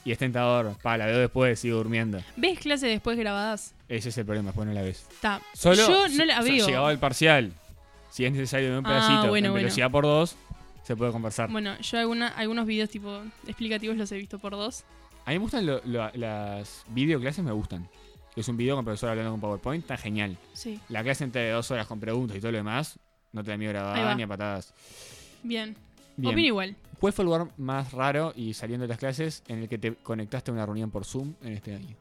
Y 0.04 0.12
es 0.12 0.18
tentador. 0.18 0.76
Pa, 0.82 0.98
la 0.98 1.06
veo 1.06 1.18
después, 1.18 1.58
sigo 1.60 1.78
durmiendo. 1.78 2.20
¿Ves 2.36 2.58
clases 2.58 2.90
después 2.90 3.16
grabadas? 3.18 3.74
Ese 3.88 4.10
es 4.10 4.18
el 4.18 4.26
problema, 4.26 4.48
después 4.48 4.66
no 4.68 4.74
la 4.74 4.82
ves. 4.82 5.06
Está. 5.10 5.40
Solo 5.54 5.76
Yo 5.88 6.08
no 6.08 6.24
la 6.26 6.42
veo. 6.42 6.66
llegado 6.66 6.90
el 6.90 6.98
parcial. 6.98 7.52
Si 8.10 8.24
es 8.24 8.32
necesario 8.32 8.70
de 8.72 8.78
un 8.78 8.86
Ah, 8.86 8.88
pedacito 8.88 9.28
bueno, 9.28 9.46
en 9.46 9.52
bueno. 9.52 9.54
velocidad 9.54 9.90
por 9.90 10.04
dos, 10.04 10.36
se 10.84 10.94
puede 10.96 11.10
conversar. 11.10 11.50
Bueno, 11.50 11.76
yo 11.80 11.98
alguna, 11.98 12.28
algunos 12.28 12.66
videos 12.66 12.88
tipo 12.90 13.20
explicativos 13.46 13.96
los 13.96 14.10
he 14.12 14.16
visto 14.16 14.38
por 14.38 14.52
dos. 14.52 14.84
A 15.26 15.30
mí 15.30 15.36
me 15.38 15.42
gustan 15.42 15.66
lo- 15.66 15.80
lo- 15.84 16.10
las 16.14 16.84
videoclases, 16.90 17.44
me 17.44 17.50
gustan. 17.52 17.88
Es 18.36 18.48
un 18.48 18.56
video 18.56 18.74
con 18.76 18.82
el 18.82 18.84
profesor 18.84 19.10
hablando 19.10 19.30
con 19.32 19.40
PowerPoint, 19.40 19.82
está 19.84 19.96
genial. 19.96 20.36
Sí. 20.52 20.78
La 20.88 21.02
clase 21.02 21.24
entre 21.24 21.50
dos 21.50 21.70
horas 21.70 21.86
con 21.86 21.98
preguntas 22.00 22.36
y 22.36 22.40
todo 22.40 22.52
lo 22.52 22.58
demás, 22.58 22.98
no 23.32 23.42
te 23.42 23.50
da 23.50 23.56
miedo 23.56 23.72
grabar 23.72 24.16
ni 24.16 24.22
a 24.22 24.28
patadas. 24.28 24.72
Bien. 25.42 25.76
Bien. 26.16 26.32
Opino 26.32 26.46
igual. 26.46 26.76
¿Cuál 27.00 27.12
fue 27.12 27.22
el 27.22 27.26
lugar 27.26 27.48
más 27.56 27.92
raro 27.92 28.32
y 28.36 28.54
saliendo 28.54 28.84
de 28.84 28.88
las 28.88 28.98
clases 28.98 29.42
en 29.48 29.58
el 29.62 29.68
que 29.68 29.78
te 29.78 29.94
conectaste 29.94 30.50
a 30.50 30.54
una 30.54 30.64
reunión 30.64 30.90
por 30.90 31.04
Zoom 31.04 31.34
en 31.42 31.52
este 31.54 31.74
año? 31.74 31.96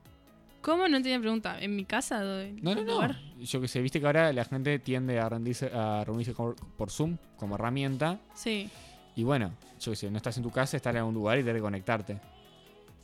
¿Cómo? 0.63 0.88
No 0.88 1.01
tenía 1.01 1.20
pregunta. 1.20 1.60
¿En 1.60 1.75
mi 1.75 1.84
casa? 1.86 2.22
¿Dónde- 2.24 2.60
No, 2.62 2.74
no, 2.74 2.82
lugar? 2.82 3.17
Yo 3.39 3.60
que 3.62 3.67
sé, 3.67 3.82
viste 3.82 4.00
que 4.00 4.05
ahora 4.08 4.32
la 4.34 4.46
gente 4.46 4.79
tiende 4.79 5.20
a, 5.20 5.27
rendirse, 5.29 5.70
a 5.74 6.03
reunirse 6.05 6.34
por, 6.34 6.55
por 6.55 6.89
Zoom 6.89 7.17
como 7.38 7.55
herramienta. 7.55 8.20
Sí. 8.34 8.70
Y 9.15 9.24
bueno, 9.24 9.51
yo 9.79 9.91
que 9.91 9.96
sé, 9.98 10.10
no 10.10 10.17
estás 10.17 10.38
en 10.38 10.43
tu 10.43 10.50
casa, 10.51 10.77
estás 10.77 10.91
en 10.93 11.00
algún 11.00 11.13
lugar 11.13 11.38
y 11.38 11.41
tenés 11.43 11.58
que 11.58 11.62
conectarte. 11.62 12.20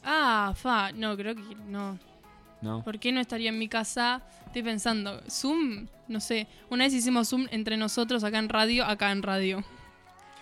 Ah, 0.04 0.54
fa. 0.56 0.92
No, 0.94 1.16
creo 1.18 1.36
que 1.36 1.44
no. 1.68 2.00
¿No? 2.62 2.84
¿Por 2.84 2.98
qué 3.00 3.12
no 3.12 3.20
estaría 3.20 3.50
en 3.50 3.60
mi 3.60 3.68
casa? 3.68 4.22
Estoy 4.46 4.64
pensando. 4.64 5.22
Zoom, 5.30 5.88
no 6.08 6.20
sé. 6.20 6.48
Una 6.70 6.86
vez 6.86 6.94
hicimos 6.94 7.30
Zoom 7.30 7.48
entre 7.52 7.78
nosotros 7.78 8.24
acá 8.24 8.40
en 8.40 8.50
radio, 8.50 8.86
acá 8.86 9.12
en 9.12 9.22
radio. 9.22 9.64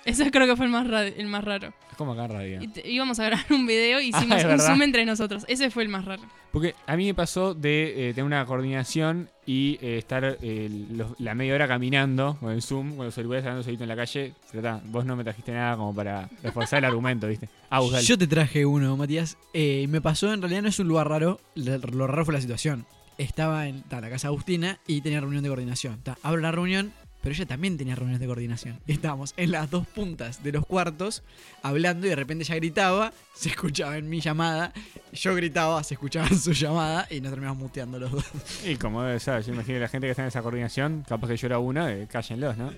Ese 0.07 0.31
creo 0.31 0.47
que 0.47 0.55
fue 0.55 0.65
el 0.65 0.71
más, 0.71 0.87
ra- 0.87 1.05
el 1.05 1.27
más 1.27 1.43
raro. 1.43 1.73
Es 1.91 1.97
como 1.97 2.13
acá 2.13 2.25
en 2.25 2.31
radio. 2.31 2.61
Y 2.63 2.67
te- 2.69 2.89
íbamos 2.89 3.19
a 3.19 3.25
grabar 3.25 3.45
un 3.51 3.65
video 3.67 3.99
y 3.99 4.11
Ah, 4.13 4.17
hicimos 4.19 4.37
es 4.39 4.45
un. 4.45 4.59
Zoom 4.59 4.81
entre 4.81 5.05
nosotros. 5.05 5.45
Ese 5.47 5.69
fue 5.69 5.83
el 5.83 5.89
más 5.89 6.05
raro. 6.05 6.23
Porque 6.51 6.73
a 6.87 6.95
mí 6.95 7.05
me 7.05 7.13
pasó 7.13 7.53
de 7.53 8.09
eh, 8.09 8.13
tener 8.13 8.23
una 8.25 8.45
coordinación 8.45 9.29
y 9.45 9.77
eh, 9.81 9.97
estar 9.97 10.37
eh, 10.41 10.69
los- 10.91 11.19
la 11.19 11.35
media 11.35 11.53
hora 11.55 11.67
caminando 11.67 12.37
con 12.39 12.51
el 12.51 12.61
Zoom, 12.61 12.95
con 12.95 13.05
los 13.05 13.13
celulares 13.13 13.43
hablando 13.45 13.63
solito 13.63 13.83
en 13.83 13.89
la 13.89 13.95
calle. 13.95 14.33
Pero 14.51 14.63
ta, 14.63 14.81
vos 14.85 15.05
no 15.05 15.15
me 15.15 15.23
trajiste 15.23 15.51
nada 15.51 15.75
como 15.77 15.93
para 15.93 16.29
reforzar 16.41 16.79
el 16.79 16.85
argumento, 16.85 17.27
¿viste? 17.27 17.49
Ah, 17.69 17.79
vos. 17.79 18.05
Yo 18.07 18.17
te 18.17 18.27
traje 18.27 18.65
uno, 18.65 18.95
Matías. 18.97 19.37
Eh, 19.53 19.85
me 19.89 20.01
pasó, 20.01 20.33
en 20.33 20.41
realidad 20.41 20.61
no 20.63 20.69
es 20.69 20.79
un 20.79 20.87
lugar 20.87 21.09
raro. 21.09 21.39
Lo 21.55 22.07
raro 22.07 22.23
fue 22.25 22.33
la 22.33 22.41
situación. 22.41 22.85
Estaba 23.17 23.67
en 23.67 23.81
ta, 23.83 23.99
la 23.99 24.09
casa 24.09 24.27
de 24.27 24.33
Agustina 24.33 24.79
y 24.87 25.01
tenía 25.01 25.19
reunión 25.19 25.43
de 25.43 25.49
coordinación. 25.49 25.99
Ta, 26.03 26.17
abro 26.23 26.39
la 26.39 26.51
reunión, 26.51 26.93
pero 27.27 27.35
ella 27.35 27.45
también 27.45 27.77
tenía 27.77 27.93
reuniones 27.93 28.21
de 28.21 28.25
coordinación. 28.25 28.79
Estábamos 28.87 29.33
en 29.35 29.51
las 29.51 29.69
dos 29.69 29.85
puntas 29.85 30.41
de 30.43 30.53
los 30.53 30.65
cuartos 30.65 31.23
hablando 31.61 32.07
y 32.07 32.09
de 32.09 32.15
repente 32.15 32.45
ella 32.45 32.55
gritaba, 32.55 33.11
se 33.33 33.49
escuchaba 33.49 33.97
en 33.97 34.07
mi 34.07 34.21
llamada, 34.21 34.71
yo 35.11 35.35
gritaba, 35.35 35.83
se 35.83 35.95
escuchaba 35.95 36.25
en 36.29 36.39
su 36.39 36.53
llamada 36.53 37.05
y 37.11 37.19
nos 37.19 37.31
terminamos 37.33 37.57
muteando 37.61 37.99
los 37.99 38.13
dos. 38.13 38.23
Y 38.65 38.77
como 38.77 39.03
debe 39.03 39.19
ser, 39.19 39.43
yo 39.43 39.51
imagino 39.51 39.75
que 39.75 39.81
la 39.81 39.89
gente 39.89 40.07
que 40.07 40.11
está 40.11 40.21
en 40.21 40.29
esa 40.29 40.41
coordinación, 40.41 41.03
capaz 41.05 41.27
que 41.27 41.35
yo 41.35 41.47
era 41.47 41.59
una, 41.59 41.91
eh, 41.91 42.07
cállenlos, 42.09 42.55
¿no? 42.55 42.71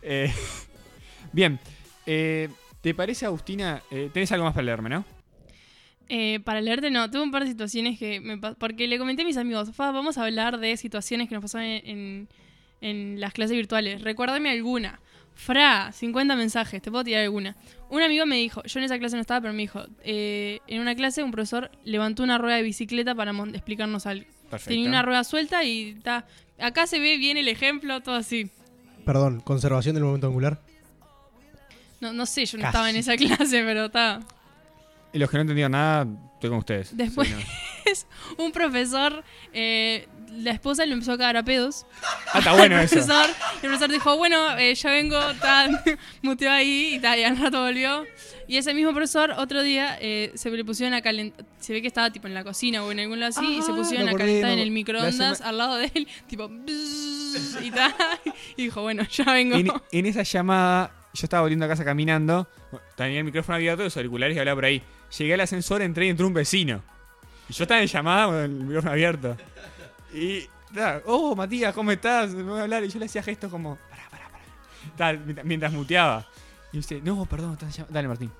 Eh, 0.00 0.32
bien, 1.32 1.58
eh, 2.06 2.50
¿te 2.82 2.94
parece, 2.94 3.26
Agustina? 3.26 3.82
eh, 3.90 4.10
tenés 4.14 4.30
algo 4.30 4.44
más 4.44 4.54
para 4.54 4.64
leerme, 4.64 4.90
¿no? 4.90 5.04
Eh, 6.08 6.38
para 6.44 6.60
leerte, 6.60 6.88
no, 6.92 7.10
tuve 7.10 7.22
un 7.22 7.32
par 7.32 7.42
de 7.42 7.48
situaciones 7.50 7.98
que 7.98 8.20
me 8.20 8.38
Porque 8.38 8.86
le 8.86 8.98
comenté 8.98 9.22
a 9.22 9.24
mis 9.24 9.36
amigos, 9.38 9.70
Fa, 9.74 9.90
vamos 9.90 10.18
a 10.18 10.24
hablar 10.24 10.60
de 10.60 10.76
situaciones 10.76 11.28
que 11.28 11.34
nos 11.34 11.42
pasaron 11.42 11.66
en, 11.66 11.86
en- 11.88 12.28
en 12.82 13.18
las 13.20 13.32
clases 13.32 13.56
virtuales. 13.56 14.02
Recuérdame 14.02 14.50
alguna. 14.50 15.00
Fra, 15.34 15.90
50 15.92 16.36
mensajes, 16.36 16.82
te 16.82 16.90
puedo 16.90 17.04
tirar 17.04 17.22
alguna. 17.22 17.56
Un 17.88 18.02
amigo 18.02 18.26
me 18.26 18.36
dijo, 18.36 18.62
yo 18.64 18.78
en 18.80 18.84
esa 18.84 18.98
clase 18.98 19.16
no 19.16 19.22
estaba, 19.22 19.40
pero 19.40 19.54
me 19.54 19.62
dijo, 19.62 19.82
eh, 20.04 20.60
en 20.66 20.80
una 20.82 20.94
clase 20.94 21.22
un 21.22 21.30
profesor 21.30 21.70
levantó 21.84 22.22
una 22.22 22.36
rueda 22.36 22.56
de 22.56 22.62
bicicleta 22.62 23.14
para 23.14 23.30
explicarnos 23.54 24.04
algo. 24.06 24.26
Perfecto. 24.50 24.68
Tenía 24.74 24.88
una 24.90 25.00
rueda 25.02 25.24
suelta 25.24 25.64
y 25.64 25.94
ta, 26.02 26.26
acá 26.60 26.86
se 26.86 26.98
ve 27.00 27.16
bien 27.16 27.38
el 27.38 27.48
ejemplo, 27.48 28.02
todo 28.02 28.14
así. 28.16 28.50
Perdón, 29.06 29.40
conservación 29.40 29.94
del 29.94 30.04
momento 30.04 30.26
angular. 30.26 30.60
No, 32.00 32.12
no 32.12 32.26
sé, 32.26 32.44
yo 32.46 32.58
no 32.58 32.62
Casi. 32.62 32.70
estaba 32.70 32.90
en 32.90 32.96
esa 32.96 33.16
clase, 33.36 33.62
pero 33.64 33.86
está. 33.86 34.20
Y 35.14 35.18
los 35.18 35.30
que 35.30 35.36
no 35.36 35.42
entendieron 35.42 35.72
nada, 35.72 36.06
estoy 36.34 36.50
con 36.50 36.58
ustedes. 36.58 36.96
Después- 36.96 37.28
Sí, 37.28 37.34
no. 37.34 38.42
Un 38.44 38.52
profesor, 38.52 39.24
eh, 39.52 40.08
la 40.38 40.50
esposa 40.52 40.84
le 40.86 40.92
empezó 40.94 41.12
a 41.12 41.18
cagar 41.18 41.36
a 41.36 41.42
pedos. 41.44 41.86
Ah, 42.32 42.38
está 42.38 42.52
bueno 42.52 42.76
el 42.78 42.84
eso. 42.84 42.96
profesor, 42.96 43.26
el 43.54 43.60
profesor 43.60 43.90
dijo, 43.90 44.16
bueno, 44.16 44.56
eh, 44.58 44.74
ya 44.74 44.90
vengo, 44.90 45.18
tal, 45.40 45.80
muteó 46.22 46.50
ahí 46.50 46.94
y 46.94 46.98
tal, 47.00 47.18
y 47.18 47.24
al 47.24 47.36
rato 47.38 47.60
volvió. 47.62 48.04
Y 48.48 48.56
ese 48.56 48.74
mismo 48.74 48.92
profesor, 48.92 49.32
otro 49.38 49.62
día, 49.62 49.96
eh, 50.00 50.32
se 50.34 50.50
le 50.50 50.64
pusieron 50.64 50.94
a 50.94 51.00
calentar, 51.02 51.44
se 51.58 51.72
ve 51.72 51.80
que 51.80 51.86
estaba 51.88 52.10
tipo 52.10 52.26
en 52.26 52.34
la 52.34 52.44
cocina 52.44 52.82
o 52.84 52.90
en 52.92 53.00
algún 53.00 53.20
lado 53.20 53.30
así, 53.30 53.58
y 53.58 53.62
se 53.62 53.72
pusieron 53.72 54.08
a 54.08 54.14
calentar 54.14 54.48
me 54.48 54.54
en 54.54 54.58
el 54.58 54.70
microondas 54.72 55.16
la 55.18 55.34
sema- 55.34 55.48
al 55.48 55.58
lado 55.58 55.76
de 55.76 55.90
él, 55.94 56.08
tipo, 56.26 56.50
y 57.62 57.70
tal. 57.70 57.94
Y 58.56 58.64
dijo, 58.64 58.82
bueno, 58.82 59.04
ya 59.10 59.24
vengo. 59.32 59.56
En, 59.56 59.70
en 59.92 60.06
esa 60.06 60.22
llamada, 60.22 60.90
yo 61.14 61.24
estaba 61.24 61.42
volviendo 61.42 61.64
a 61.64 61.68
casa 61.68 61.84
caminando, 61.84 62.48
tenía 62.96 63.18
el 63.18 63.24
micrófono 63.24 63.56
abierto, 63.56 63.84
los 63.84 63.96
auriculares 63.96 64.36
y 64.36 64.40
hablaba 64.40 64.56
por 64.56 64.64
ahí. 64.64 64.82
Llegué 65.18 65.34
al 65.34 65.40
ascensor, 65.40 65.80
entré 65.82 66.06
y 66.06 66.08
entró 66.10 66.26
un 66.26 66.34
vecino. 66.34 66.82
Y 67.48 67.52
yo 67.54 67.64
estaba 67.64 67.80
en 67.80 67.86
llamada 67.86 68.26
con 68.26 68.36
el 68.36 68.48
micrófono 68.50 68.92
abierto. 68.92 69.36
Y, 70.14 70.48
oh, 71.06 71.34
Matías, 71.34 71.74
¿cómo 71.74 71.90
estás? 71.90 72.34
Me 72.34 72.42
voy 72.42 72.60
a 72.60 72.62
hablar. 72.62 72.84
Y 72.84 72.88
yo 72.88 72.98
le 72.98 73.06
hacía 73.06 73.22
gestos 73.22 73.50
como, 73.50 73.76
pará, 73.90 74.08
pará, 74.10 74.30
pará. 74.96 75.42
Mientras, 75.44 75.72
muteaba. 75.72 76.26
Y 76.72 76.78
dice, 76.78 77.00
no, 77.02 77.24
perdón. 77.26 77.58
Dale, 77.88 78.08
Martín. 78.08 78.30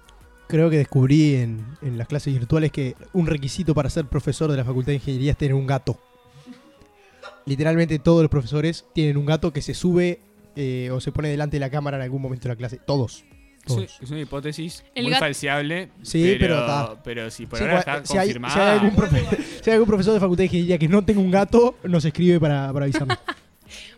Creo 0.48 0.68
que 0.68 0.76
descubrí 0.76 1.36
en, 1.36 1.64
en 1.80 1.96
las 1.96 2.08
clases 2.08 2.34
virtuales 2.34 2.72
que 2.72 2.94
un 3.12 3.26
requisito 3.26 3.74
para 3.74 3.88
ser 3.88 4.06
profesor 4.06 4.50
de 4.50 4.56
la 4.56 4.64
Facultad 4.64 4.88
de 4.88 4.94
Ingeniería 4.94 5.32
es 5.32 5.38
tener 5.38 5.54
un 5.54 5.66
gato. 5.66 5.98
Literalmente 7.46 7.98
todos 7.98 8.22
los 8.22 8.30
profesores 8.30 8.84
tienen 8.92 9.16
un 9.16 9.26
gato 9.26 9.52
que 9.52 9.62
se 9.62 9.74
sube 9.74 10.20
eh, 10.54 10.90
o 10.92 11.00
se 11.00 11.10
pone 11.10 11.28
delante 11.28 11.56
de 11.56 11.60
la 11.60 11.70
cámara 11.70 11.96
en 11.96 12.02
algún 12.02 12.20
momento 12.20 12.44
de 12.44 12.50
la 12.50 12.56
clase. 12.56 12.78
Todos. 12.78 13.24
Es, 13.64 14.10
una 14.10 14.20
hipótesis 14.20 14.84
El 14.94 15.04
muy 15.04 15.14
falseable. 15.14 15.90
Sí, 16.02 16.36
pero 16.38 16.56
pero, 16.56 16.66
ta. 16.66 17.02
pero 17.04 17.30
si 17.30 17.46
por 17.46 17.58
Sí, 17.58 17.64
ahora 17.64 17.78
está 17.78 18.04
si, 18.04 18.18
hay, 18.18 18.28
si 18.28 18.34
confirmada. 18.34 18.72
hay 18.72 18.78
algún 18.78 18.96
profe- 18.96 19.38
si 19.62 19.70
hay 19.70 19.74
algún 19.74 19.88
profesor 19.88 20.14
de 20.14 20.20
Facultad 20.20 20.38
de 20.42 20.44
Ingeniería 20.46 20.78
que 20.78 20.88
no 20.88 21.04
tenga 21.04 21.20
un 21.20 21.30
gato, 21.30 21.76
nos 21.84 22.04
escribe 22.04 22.40
para, 22.40 22.72
para 22.72 22.84
avisarnos. 22.86 23.18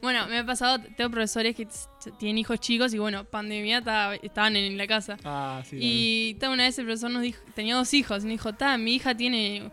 Bueno, 0.00 0.28
me 0.28 0.38
ha 0.38 0.46
pasado, 0.46 0.78
tengo 0.96 1.10
profesores 1.10 1.56
que 1.56 1.66
tienen 2.18 2.38
hijos 2.38 2.60
chicos 2.60 2.94
y 2.94 2.98
bueno, 2.98 3.24
pandemia 3.24 3.82
ta- 3.82 4.14
estaban 4.16 4.54
en 4.54 4.76
la 4.78 4.86
casa. 4.86 5.16
Ah, 5.24 5.62
sí. 5.68 5.78
Y 5.80 6.34
ta, 6.34 6.50
una 6.50 6.64
vez 6.64 6.78
el 6.78 6.84
profesor 6.84 7.10
nos 7.10 7.22
dijo, 7.22 7.42
tenía 7.54 7.74
dos 7.74 7.92
hijos, 7.94 8.22
y 8.22 8.26
me 8.26 8.32
dijo, 8.32 8.52
ta, 8.52 8.76
mi 8.78 8.94
hija 8.94 9.16
tiene, 9.16 9.70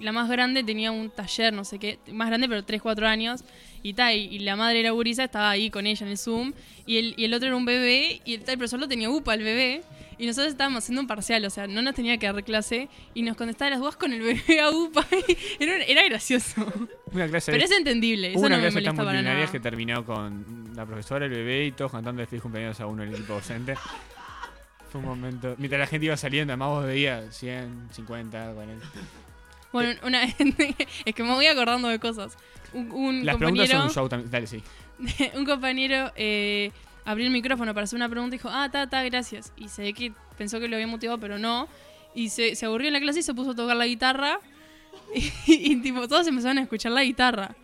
la 0.00 0.12
más 0.12 0.28
grande 0.28 0.62
tenía 0.64 0.90
un 0.90 1.10
taller, 1.10 1.52
no 1.52 1.64
sé 1.64 1.78
qué, 1.78 1.98
más 2.12 2.28
grande 2.28 2.48
pero 2.48 2.64
3, 2.64 2.80
4 2.82 3.06
años, 3.06 3.44
y 3.82 3.94
ta, 3.94 4.12
y, 4.14 4.26
y 4.26 4.38
la 4.40 4.56
madre 4.56 4.80
era 4.80 4.90
gurisa, 4.90 5.24
estaba 5.24 5.50
ahí 5.50 5.70
con 5.70 5.86
ella 5.86 6.06
en 6.06 6.12
el 6.12 6.18
Zoom, 6.18 6.52
y 6.86 6.98
el, 6.98 7.14
y 7.16 7.24
el 7.24 7.34
otro 7.34 7.48
era 7.48 7.56
un 7.56 7.64
bebé, 7.64 8.20
y 8.24 8.34
el, 8.34 8.40
el 8.40 8.58
profesor 8.58 8.80
lo 8.80 8.88
tenía 8.88 9.10
upa 9.10 9.34
el 9.34 9.42
bebé, 9.42 9.82
Y 10.16 10.26
nosotros 10.26 10.52
estábamos 10.52 10.84
haciendo 10.84 11.00
un 11.00 11.06
parcial, 11.08 11.44
o 11.44 11.50
sea, 11.50 11.66
no 11.66 11.82
nos 11.82 11.94
tenía 11.94 12.16
que 12.18 12.26
dar 12.26 12.44
clase. 12.44 12.88
Y 13.14 13.22
nos 13.22 13.36
contestaba 13.36 13.70
las 13.70 13.80
dudas 13.80 13.96
con 13.96 14.12
el 14.12 14.20
bebé 14.22 14.60
a 14.60 14.70
UPA. 14.70 15.04
era, 15.58 15.82
era 15.84 16.04
gracioso. 16.04 16.64
Una 17.12 17.26
clase 17.26 17.50
Pero 17.50 17.64
es 17.64 17.70
entendible, 17.72 18.30
Hubo 18.30 18.38
eso 18.38 18.46
una 18.46 18.56
no 18.56 18.62
me 18.62 18.70
clase 18.70 18.84
tan 18.84 18.96
molesta 18.96 19.04
para 19.04 19.22
nada. 19.22 19.50
que 19.50 19.60
terminó 19.60 20.04
con 20.04 20.70
la 20.76 20.86
profesora, 20.86 21.26
el 21.26 21.32
bebé 21.32 21.66
y 21.66 21.72
todos 21.72 21.90
cantando 21.90 22.24
feliz 22.26 22.42
cumpleaños 22.42 22.80
a 22.80 22.86
uno 22.86 23.02
del 23.02 23.12
equipo 23.14 23.34
docente. 23.34 23.74
Fue 24.90 25.00
un 25.00 25.06
momento. 25.06 25.56
Mientras 25.58 25.80
la 25.80 25.86
gente 25.88 26.06
iba 26.06 26.16
saliendo, 26.16 26.52
además 26.52 26.68
vos 26.68 26.86
veías 26.86 27.36
100, 27.36 27.88
50, 27.90 28.52
40. 28.54 28.86
Bueno, 29.74 30.00
una 30.04 30.20
vez, 30.20 30.34
es 31.04 31.14
que 31.14 31.22
me 31.22 31.34
voy 31.34 31.46
acordando 31.46 31.88
de 31.88 31.98
cosas. 31.98 32.36
Un, 32.72 32.90
un 32.92 33.26
Las 33.26 33.36
preguntas 33.36 33.68
son 33.68 33.78
compañero, 33.80 33.84
un 33.84 33.90
show 33.90 34.08
también. 34.08 34.30
Dale, 34.30 34.46
sí. 34.46 34.62
un 35.34 35.44
compañero 35.44 36.12
eh, 36.16 36.70
abrió 37.04 37.26
el 37.26 37.32
micrófono 37.32 37.74
para 37.74 37.84
hacer 37.84 37.96
una 37.96 38.08
pregunta 38.08 38.34
y 38.36 38.38
dijo, 38.38 38.48
ah, 38.50 38.68
ta, 38.70 38.88
ta, 38.88 39.02
gracias. 39.02 39.52
Y 39.56 39.68
se 39.68 39.82
ve 39.82 39.92
que 39.92 40.12
pensó 40.38 40.60
que 40.60 40.68
lo 40.68 40.76
había 40.76 40.86
motivado, 40.86 41.18
pero 41.18 41.38
no. 41.38 41.68
Y 42.14 42.28
se, 42.30 42.54
se 42.54 42.66
aburrió 42.66 42.86
en 42.88 42.94
la 42.94 43.00
clase 43.00 43.18
y 43.18 43.22
se 43.22 43.34
puso 43.34 43.50
a 43.50 43.54
tocar 43.54 43.76
la 43.76 43.86
guitarra. 43.86 44.38
Y, 45.14 45.32
y, 45.46 45.76
tipo, 45.82 46.08
todos 46.08 46.26
empezaron 46.26 46.58
a 46.58 46.62
escuchar 46.62 46.90
la 46.92 47.04
guitarra. 47.04 47.54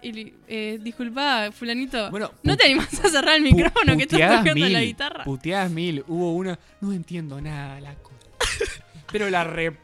Y 0.00 0.32
eh, 0.46 0.78
disculpa, 0.80 1.50
fulanito, 1.52 2.10
Bueno, 2.10 2.32
¿no 2.44 2.56
te 2.56 2.64
animás 2.66 3.04
a 3.04 3.08
cerrar 3.08 3.36
el 3.36 3.42
micrófono 3.42 3.96
que 3.96 4.04
estás 4.04 4.20
tocando 4.20 4.54
mil, 4.54 4.72
la 4.72 4.82
guitarra? 4.82 5.24
Puteadas 5.24 5.70
mil. 5.70 6.04
Hubo 6.06 6.34
una. 6.34 6.58
No 6.80 6.92
entiendo 6.92 7.40
nada, 7.40 7.80
la 7.80 7.94
co- 7.96 8.12
Pero 9.10 9.28
la 9.28 9.42
re. 9.44 9.76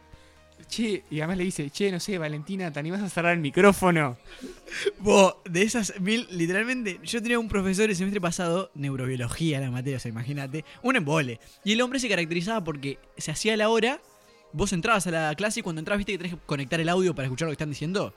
Che, 0.69 1.05
y 1.11 1.21
además 1.21 1.38
le 1.38 1.45
dice, 1.45 1.71
che, 1.71 1.93
no 1.93 2.01
sé, 2.01 2.19
Valentina, 2.19 2.73
¿te 2.73 2.81
animás 2.81 3.03
a 3.03 3.09
cerrar 3.09 3.35
el 3.35 3.40
micrófono? 3.40 4.17
Vos, 4.99 5.37
de 5.45 5.62
esas 5.62 6.01
mil, 6.01 6.27
literalmente, 6.31 6.99
yo 7.05 7.23
tenía 7.23 7.38
un 7.38 7.49
profesor 7.49 7.90
el 7.90 7.97
semestre 7.97 8.21
pasado, 8.21 8.71
neurobiología 8.75 9.61
la 9.61 9.71
materia, 9.71 9.99
o 9.99 10.01
sea, 10.01 10.09
imagínate, 10.09 10.64
un 10.83 10.97
embole. 10.97 11.38
Y 11.64 11.73
el 11.73 11.81
hombre 11.81 12.01
se 12.01 12.09
caracterizaba 12.09 12.64
porque 12.64 12.99
se 13.19 13.31
hacía 13.31 13.57
la 13.57 13.69
hora, 13.69 14.01
vos 14.53 14.73
entrabas 14.73 15.07
a 15.07 15.11
la 15.11 15.35
clase 15.35 15.61
y 15.61 15.62
cuando 15.62 15.81
entrabas 15.81 15.99
viste 15.99 16.12
que 16.12 16.19
tenés 16.19 16.35
que 16.35 16.40
conectar 16.47 16.81
el 16.81 16.88
audio 16.88 17.14
para 17.14 17.27
escuchar 17.27 17.47
lo 17.47 17.51
que 17.51 17.55
están 17.55 17.71
diciendo. 17.71 18.14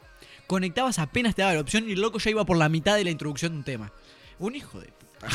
Conectabas 0.48 1.00
apenas 1.00 1.36
te 1.36 1.42
daba 1.42 1.56
la 1.56 1.62
opción 1.62 1.90
y 1.90 1.94
el 1.94 2.02
loco 2.02 2.20
ya 2.20 2.32
iba 2.32 2.46
por 2.46 2.58
la 2.58 2.70
mitad 2.70 2.96
de 2.96 3.04
la 3.04 3.12
introducción 3.12 3.52
de 3.52 3.58
un 3.58 3.64
tema. 3.66 3.92
Un 4.40 4.56
hijo 4.56 4.80
de 4.80 4.88
puta. 4.88 5.28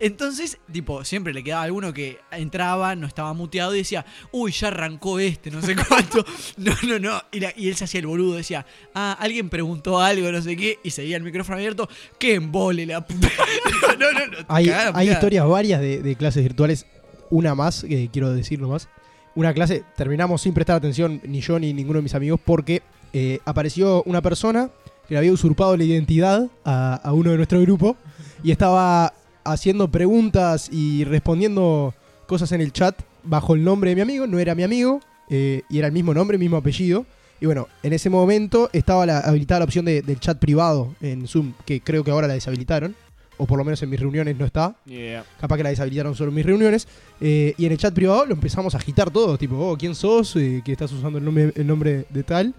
Entonces, 0.00 0.58
tipo, 0.70 1.04
siempre 1.04 1.32
le 1.32 1.42
quedaba 1.44 1.62
alguno 1.62 1.92
que 1.92 2.18
entraba, 2.30 2.94
no 2.94 3.06
estaba 3.06 3.32
muteado 3.34 3.74
y 3.74 3.78
decía, 3.78 4.04
uy, 4.30 4.52
ya 4.52 4.68
arrancó 4.68 5.18
este, 5.18 5.50
no 5.50 5.60
sé 5.62 5.74
cuánto. 5.76 6.24
No, 6.56 6.72
no, 6.86 6.98
no. 6.98 7.22
Y, 7.32 7.40
la- 7.40 7.52
y 7.56 7.68
él 7.68 7.76
se 7.76 7.84
hacía 7.84 8.00
el 8.00 8.06
boludo, 8.06 8.36
decía, 8.36 8.64
ah, 8.94 9.16
alguien 9.18 9.48
preguntó 9.48 10.00
algo, 10.00 10.30
no 10.30 10.40
sé 10.42 10.56
qué, 10.56 10.78
y 10.82 10.90
seguía 10.90 11.16
el 11.16 11.22
micrófono 11.22 11.56
abierto, 11.56 11.88
qué 12.18 12.34
embole 12.34 12.86
la 12.86 13.06
puta. 13.06 13.28
No, 13.98 14.10
no, 14.12 14.26
no. 14.26 14.38
Hay, 14.48 14.66
cagada, 14.66 14.92
hay 14.98 15.10
historias 15.10 15.46
varias 15.46 15.80
de, 15.80 16.02
de 16.02 16.16
clases 16.16 16.42
virtuales. 16.42 16.86
Una 17.30 17.54
más, 17.54 17.84
que 17.84 18.08
quiero 18.12 18.32
decirlo 18.32 18.68
más. 18.68 18.88
Una 19.34 19.54
clase, 19.54 19.84
terminamos 19.96 20.42
sin 20.42 20.52
prestar 20.54 20.76
atención, 20.76 21.20
ni 21.24 21.40
yo 21.40 21.58
ni 21.58 21.72
ninguno 21.72 21.98
de 21.98 22.02
mis 22.02 22.14
amigos, 22.14 22.40
porque 22.44 22.82
eh, 23.12 23.38
apareció 23.44 24.02
una 24.04 24.20
persona 24.22 24.70
que 25.08 25.14
le 25.14 25.18
había 25.18 25.32
usurpado 25.32 25.76
la 25.76 25.84
identidad 25.84 26.48
a, 26.64 26.94
a 26.96 27.12
uno 27.12 27.30
de 27.30 27.36
nuestro 27.36 27.60
grupo 27.60 27.96
y 28.42 28.50
estaba 28.50 29.14
haciendo 29.44 29.88
preguntas 29.90 30.68
y 30.72 31.04
respondiendo 31.04 31.94
cosas 32.26 32.52
en 32.52 32.60
el 32.60 32.72
chat 32.72 33.00
bajo 33.24 33.54
el 33.54 33.64
nombre 33.64 33.90
de 33.90 33.96
mi 33.96 34.02
amigo. 34.02 34.26
No 34.26 34.38
era 34.38 34.54
mi 34.54 34.62
amigo 34.62 35.00
eh, 35.28 35.62
y 35.68 35.78
era 35.78 35.86
el 35.88 35.92
mismo 35.92 36.14
nombre, 36.14 36.38
mismo 36.38 36.56
apellido. 36.56 37.06
Y 37.40 37.46
bueno, 37.46 37.66
en 37.82 37.92
ese 37.92 38.08
momento 38.08 38.70
estaba 38.72 39.04
la, 39.04 39.18
habilitada 39.18 39.60
la 39.60 39.64
opción 39.64 39.84
de- 39.84 40.02
del 40.02 40.20
chat 40.20 40.38
privado 40.38 40.94
en 41.00 41.26
Zoom, 41.26 41.54
que 41.64 41.80
creo 41.80 42.04
que 42.04 42.10
ahora 42.12 42.28
la 42.28 42.34
deshabilitaron. 42.34 42.94
O 43.38 43.46
por 43.46 43.58
lo 43.58 43.64
menos 43.64 43.82
en 43.82 43.90
mis 43.90 43.98
reuniones 43.98 44.36
no 44.38 44.44
está. 44.44 44.76
Yeah. 44.84 45.24
Capaz 45.40 45.56
que 45.56 45.62
la 45.64 45.70
deshabilitaron 45.70 46.14
solo 46.14 46.28
en 46.28 46.36
mis 46.36 46.46
reuniones. 46.46 46.86
Eh, 47.20 47.54
y 47.58 47.66
en 47.66 47.72
el 47.72 47.78
chat 47.78 47.92
privado 47.92 48.24
lo 48.26 48.34
empezamos 48.34 48.74
a 48.74 48.78
agitar 48.78 49.10
todo. 49.10 49.36
Tipo, 49.38 49.56
oh, 49.56 49.76
¿quién 49.76 49.94
sos? 49.96 50.36
Eh, 50.36 50.62
que 50.64 50.70
estás 50.70 50.92
usando 50.92 51.18
el 51.18 51.24
nombre, 51.24 51.52
el 51.56 51.66
nombre 51.66 52.04
de 52.10 52.22
tal. 52.22 52.54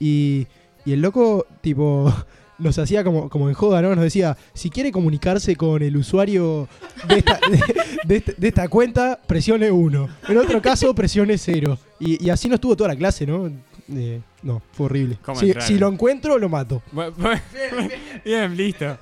Y, 0.00 0.46
y 0.84 0.92
el 0.92 1.02
loco, 1.02 1.46
tipo, 1.60 2.12
nos 2.58 2.78
hacía 2.78 3.02
como, 3.04 3.28
como 3.28 3.48
en 3.48 3.54
joda, 3.54 3.82
¿no? 3.82 3.94
Nos 3.94 4.04
decía, 4.04 4.36
si 4.52 4.70
quiere 4.70 4.92
comunicarse 4.92 5.56
con 5.56 5.82
el 5.82 5.96
usuario 5.96 6.68
de 7.08 7.18
esta, 7.18 7.40
de, 7.50 7.62
de 8.04 8.16
este- 8.16 8.34
de 8.36 8.48
esta 8.48 8.68
cuenta, 8.68 9.20
presione 9.26 9.70
1. 9.70 10.08
En 10.28 10.38
otro 10.38 10.62
caso, 10.62 10.94
presione 10.94 11.36
0. 11.38 11.78
Y, 12.00 12.24
y 12.24 12.30
así 12.30 12.48
nos 12.48 12.60
tuvo 12.60 12.76
toda 12.76 12.88
la 12.90 12.96
clase, 12.96 13.26
¿no? 13.26 13.50
Eh, 13.92 14.20
no, 14.42 14.62
fue 14.72 14.86
horrible. 14.86 15.18
¿Cómo 15.22 15.38
Si, 15.60 15.78
lo 15.78 15.88
encuentro, 15.88 16.38
lo 16.38 16.48
mato. 16.48 16.82
Bien, 18.24 18.56
listo. 18.56 18.96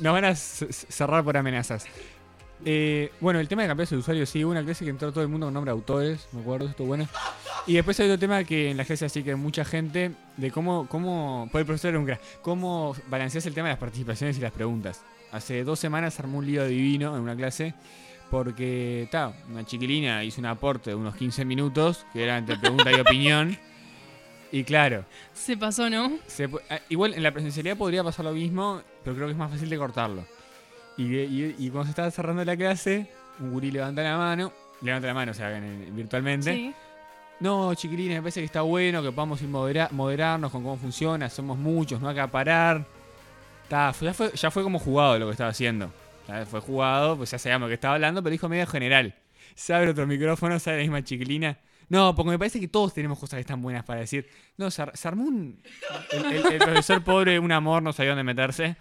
Nos 0.00 0.12
van 0.12 0.24
a 0.24 0.34
cerrar 0.34 1.24
por 1.24 1.36
amenazas. 1.36 1.86
Eh, 2.64 3.12
bueno, 3.20 3.38
el 3.38 3.48
tema 3.48 3.62
de 3.62 3.68
cambiarse 3.68 3.94
de 3.94 4.00
usuario, 4.00 4.26
sí, 4.26 4.44
hubo 4.44 4.52
una 4.52 4.64
clase 4.64 4.84
que 4.84 4.90
entró 4.90 5.12
todo 5.12 5.22
el 5.22 5.28
mundo 5.28 5.46
con 5.46 5.54
nombre 5.54 5.70
de 5.70 5.74
autores, 5.74 6.28
me 6.32 6.40
acuerdo, 6.40 6.68
esto 6.68 6.84
bueno. 6.84 7.06
Y 7.66 7.74
después 7.74 7.98
hay 8.00 8.06
otro 8.06 8.18
tema 8.18 8.44
que 8.44 8.70
en 8.70 8.76
la 8.76 8.84
clase 8.84 9.04
así 9.04 9.22
que 9.22 9.34
mucha 9.34 9.64
gente, 9.64 10.12
de 10.36 10.50
cómo, 10.50 10.86
cómo, 10.88 11.48
pues 11.50 11.62
el 11.62 11.66
profesor 11.66 11.90
era 11.90 11.98
un 11.98 12.06
crack, 12.06 12.20
cómo 12.42 12.94
balanceas 13.08 13.44
el 13.46 13.54
tema 13.54 13.68
de 13.68 13.72
las 13.72 13.80
participaciones 13.80 14.38
y 14.38 14.40
las 14.40 14.52
preguntas. 14.52 15.02
Hace 15.32 15.64
dos 15.64 15.78
semanas 15.78 16.18
armó 16.20 16.38
un 16.38 16.46
lío 16.46 16.66
divino 16.66 17.16
en 17.16 17.22
una 17.22 17.36
clase 17.36 17.74
porque, 18.30 19.04
está, 19.04 19.32
una 19.50 19.64
chiquilina 19.64 20.24
hizo 20.24 20.40
un 20.40 20.46
aporte 20.46 20.90
de 20.90 20.96
unos 20.96 21.14
15 21.16 21.44
minutos, 21.44 22.06
que 22.12 22.24
era 22.24 22.38
entre 22.38 22.56
pregunta 22.56 22.90
y 22.90 23.00
opinión. 23.00 23.58
Y 24.52 24.64
claro, 24.64 25.04
Se 25.32 25.56
pasó, 25.56 25.90
¿no? 25.90 26.12
se 26.26 26.48
ah, 26.70 26.78
igual 26.88 27.14
en 27.14 27.22
la 27.22 27.32
presencialidad 27.32 27.76
podría 27.76 28.04
pasar 28.04 28.24
lo 28.24 28.32
mismo, 28.32 28.80
pero 29.04 29.16
creo 29.16 29.26
que 29.26 29.32
es 29.32 29.38
más 29.38 29.50
fácil 29.50 29.68
de 29.68 29.76
cortarlo. 29.76 30.24
Y, 30.96 31.04
y- 31.16 31.54
y 31.58 31.70
cuando 31.70 31.84
se 31.84 31.90
estaba 31.90 32.10
cerrando 32.10 32.44
la 32.44 32.56
clase, 32.56 33.10
un 33.40 33.50
gurí 33.52 33.70
levanta 33.70 34.02
la 34.02 34.16
mano, 34.16 34.52
levanta 34.80 35.06
la 35.08 35.14
mano, 35.14 35.32
o 35.32 35.34
sea, 35.34 35.50
virtualmente. 35.90 36.52
Sí. 36.54 36.74
No, 37.40 37.74
chiquilines, 37.74 38.16
me 38.16 38.22
parece 38.22 38.40
que 38.40 38.46
está 38.46 38.62
bueno 38.62 39.02
que 39.02 39.12
podamos 39.12 39.42
ir 39.42 39.48
modera- 39.48 39.88
moderarnos 39.90 40.50
con 40.50 40.62
cómo 40.62 40.76
funciona, 40.78 41.28
somos 41.28 41.58
muchos, 41.58 42.00
no 42.00 42.08
acaparar. 42.08 42.86
Ta, 43.68 43.92
ya, 44.00 44.14
fue, 44.14 44.30
ya 44.34 44.50
fue 44.50 44.62
como 44.62 44.78
jugado 44.78 45.18
lo 45.18 45.26
que 45.26 45.32
estaba 45.32 45.50
haciendo. 45.50 45.92
Ya 46.28 46.46
fue 46.46 46.60
jugado, 46.60 47.16
pues 47.16 47.30
ya 47.30 47.38
sabíamos 47.38 47.68
que 47.68 47.74
estaba 47.74 47.94
hablando, 47.94 48.22
pero 48.22 48.30
dijo 48.32 48.48
medio 48.48 48.66
general. 48.66 49.14
Se 49.54 49.74
abre 49.74 49.90
otro 49.90 50.06
micrófono, 50.06 50.58
sale 50.58 50.78
la 50.78 50.82
misma 50.82 51.04
chiquilina. 51.04 51.58
No, 51.88 52.14
porque 52.16 52.30
me 52.30 52.38
parece 52.38 52.58
que 52.58 52.68
todos 52.68 52.94
tenemos 52.94 53.18
cosas 53.18 53.36
que 53.36 53.42
están 53.42 53.60
buenas 53.62 53.84
para 53.84 54.00
decir. 54.00 54.28
No, 54.56 54.70
se, 54.70 54.82
ar- 54.82 54.96
se 54.96 55.06
armó 55.06 55.24
un. 55.24 55.60
El, 56.10 56.24
el- 56.26 56.46
el 56.54 56.58
profesor 56.58 57.02
pobre, 57.04 57.38
un 57.38 57.52
amor, 57.52 57.82
no 57.82 57.92
sabía 57.92 58.10
dónde 58.12 58.24
meterse. 58.24 58.76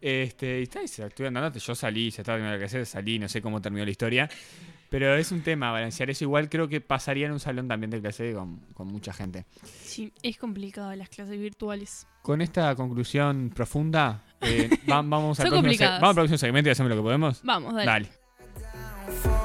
Este, 0.00 0.60
y 0.60 0.62
está, 0.62 0.82
y 0.82 0.88
se. 0.88 1.06
Yo 1.58 1.74
salí, 1.74 2.10
se 2.10 2.22
estaba 2.22 2.38
lo 2.38 2.58
que 2.58 2.64
hacer, 2.64 2.86
salí, 2.86 3.18
no 3.18 3.28
sé 3.28 3.42
cómo 3.42 3.60
terminó 3.60 3.84
la 3.84 3.90
historia. 3.90 4.28
Pero 4.88 5.14
es 5.14 5.30
un 5.30 5.42
tema, 5.42 5.70
balancear 5.70 6.10
eso. 6.10 6.24
Igual 6.24 6.48
creo 6.48 6.66
que 6.68 6.80
pasaría 6.80 7.26
en 7.26 7.32
un 7.32 7.38
salón 7.40 7.68
también 7.68 7.90
de 7.90 8.00
clase 8.00 8.32
con, 8.32 8.56
con 8.74 8.88
mucha 8.88 9.12
gente. 9.12 9.44
Sí, 9.84 10.12
es 10.22 10.36
complicado 10.36 10.92
las 10.96 11.08
clases 11.08 11.38
virtuales. 11.38 12.08
Con 12.22 12.40
esta 12.42 12.74
conclusión 12.74 13.50
profunda, 13.54 14.24
eh, 14.40 14.68
va- 14.90 15.02
vamos, 15.02 15.38
al 15.38 15.48
próximo 15.48 15.84
vamos 16.00 16.08
al 16.08 16.14
próximo 16.14 16.38
segmento 16.38 16.68
y 16.70 16.72
hacemos 16.72 16.90
lo 16.90 16.96
que 16.96 17.02
podemos. 17.02 17.40
Vamos, 17.44 17.72
dale. 17.74 17.86
Dale. 17.86 19.39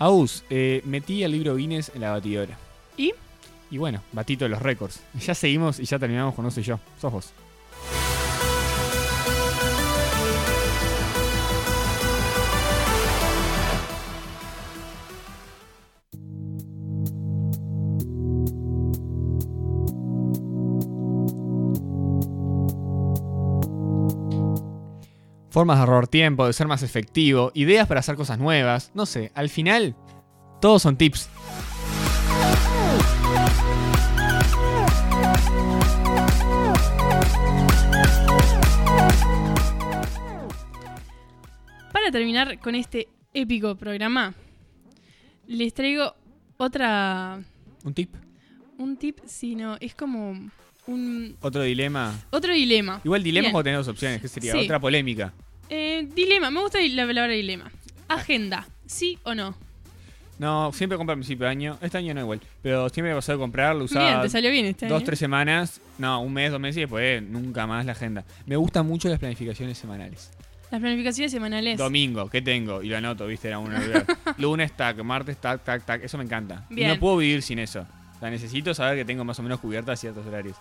Aus, 0.00 0.44
eh, 0.48 0.80
metí 0.86 1.22
el 1.22 1.32
libro 1.32 1.56
Guinness 1.56 1.92
en 1.94 2.00
la 2.00 2.12
batidora. 2.12 2.56
¿Y? 2.96 3.12
Y 3.70 3.76
bueno, 3.76 4.02
batito 4.12 4.46
de 4.46 4.48
los 4.48 4.62
récords. 4.62 5.02
Ya 5.20 5.34
seguimos 5.34 5.78
y 5.78 5.84
ya 5.84 5.98
terminamos 5.98 6.34
con 6.34 6.42
No 6.42 6.50
Soy 6.50 6.62
Yo. 6.62 6.80
Sos 6.98 7.12
vos. 7.12 7.32
Formas 25.50 25.78
de 25.78 25.80
ahorrar 25.80 26.06
tiempo, 26.06 26.46
de 26.46 26.52
ser 26.52 26.68
más 26.68 26.84
efectivo, 26.84 27.50
ideas 27.54 27.88
para 27.88 28.00
hacer 28.00 28.14
cosas 28.14 28.38
nuevas. 28.38 28.92
No 28.94 29.04
sé, 29.04 29.32
al 29.34 29.48
final, 29.48 29.96
todos 30.60 30.82
son 30.82 30.96
tips. 30.96 31.28
Para 41.92 42.12
terminar 42.12 42.60
con 42.60 42.76
este 42.76 43.08
épico 43.34 43.74
programa, 43.74 44.34
les 45.48 45.74
traigo 45.74 46.14
otra. 46.58 47.42
Un 47.82 47.92
tip. 47.92 48.14
Un 48.78 48.96
tip, 48.96 49.18
sino 49.26 49.76
es 49.80 49.96
como 49.96 50.50
un. 50.92 51.36
Otro 51.40 51.62
dilema. 51.62 52.18
Otro 52.30 52.52
dilema. 52.52 53.00
Igual 53.04 53.22
dilema 53.22 53.62
tenés 53.62 53.78
dos 53.78 53.88
opciones. 53.88 54.20
¿Qué 54.20 54.28
sería? 54.28 54.52
Sí. 54.52 54.58
Otra 54.64 54.78
polémica. 54.80 55.32
Eh, 55.68 56.08
dilema, 56.14 56.50
me 56.50 56.60
gusta 56.60 56.78
la 56.80 57.06
palabra 57.06 57.32
dilema. 57.32 57.70
Agenda. 58.08 58.66
¿Sí 58.86 59.18
o 59.22 59.34
no? 59.34 59.54
No, 60.40 60.72
siempre 60.72 60.96
compro 60.96 61.12
a 61.12 61.16
principio 61.16 61.44
de 61.44 61.50
año. 61.50 61.78
Este 61.82 61.98
año 61.98 62.14
no 62.14 62.20
igual. 62.22 62.40
Pero 62.62 62.88
siempre 62.88 63.12
he 63.12 63.14
pasado 63.14 63.38
de 63.38 63.42
comprar, 63.42 63.76
lo 63.76 63.84
usaba 63.84 64.08
Bien, 64.08 64.22
te 64.22 64.30
salió 64.30 64.50
bien 64.50 64.64
este 64.64 64.88
dos, 64.88 64.96
año. 64.96 65.04
tres 65.04 65.18
semanas. 65.18 65.80
No, 65.98 66.22
un 66.22 66.32
mes, 66.32 66.50
dos 66.50 66.58
meses 66.58 66.78
y 66.78 66.80
después 66.80 67.22
nunca 67.22 67.66
más 67.66 67.84
la 67.84 67.92
agenda. 67.92 68.24
Me 68.46 68.56
gustan 68.56 68.86
mucho 68.86 69.10
las 69.10 69.18
planificaciones 69.18 69.76
semanales. 69.76 70.30
Las 70.70 70.80
planificaciones 70.80 71.30
semanales. 71.30 71.76
Domingo, 71.76 72.30
¿qué 72.30 72.40
tengo? 72.40 72.82
Y 72.82 72.88
lo 72.88 72.96
anoto, 72.96 73.26
viste, 73.26 73.48
era 73.48 73.58
una 73.58 73.80
Lunes, 74.38 74.72
tac, 74.72 74.96
martes, 75.02 75.36
tac, 75.36 75.62
tac, 75.62 75.84
tac. 75.84 76.04
Eso 76.04 76.16
me 76.16 76.24
encanta. 76.24 76.64
Bien. 76.70 76.88
no 76.88 76.98
puedo 76.98 77.18
vivir 77.18 77.42
sin 77.42 77.58
eso. 77.58 77.86
O 78.20 78.22
sea, 78.22 78.28
necesito 78.30 78.74
saber 78.74 78.98
que 78.98 79.04
tengo 79.06 79.24
más 79.24 79.38
o 79.38 79.42
menos 79.42 79.60
cubiertas 79.60 79.98
ciertos 79.98 80.26
horarios. 80.26 80.54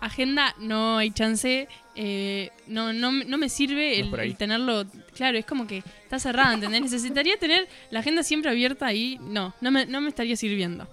Agenda, 0.00 0.52
no 0.58 0.98
hay 0.98 1.12
chance. 1.12 1.68
eh, 1.94 2.50
no, 2.66 2.92
no, 2.92 3.12
no 3.12 3.38
me 3.38 3.48
sirve 3.48 4.00
el, 4.00 4.12
el 4.18 4.36
tenerlo. 4.36 4.84
Claro, 5.14 5.38
es 5.38 5.44
como 5.46 5.66
que 5.68 5.78
está 6.02 6.18
cerrada, 6.18 6.54
¿entendés? 6.54 6.82
Necesitaría 6.82 7.36
tener 7.36 7.68
la 7.90 8.00
agenda 8.00 8.24
siempre 8.24 8.50
abierta 8.50 8.86
ahí. 8.86 9.18
No, 9.20 9.54
no 9.60 9.70
me, 9.70 9.86
no 9.86 10.00
me 10.00 10.08
estaría 10.08 10.36
sirviendo. 10.36 10.88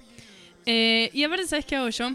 Eh, 0.67 1.09
y 1.11 1.23
aparte, 1.23 1.47
¿sabes 1.47 1.65
qué 1.65 1.75
hago 1.75 1.89
yo? 1.89 2.13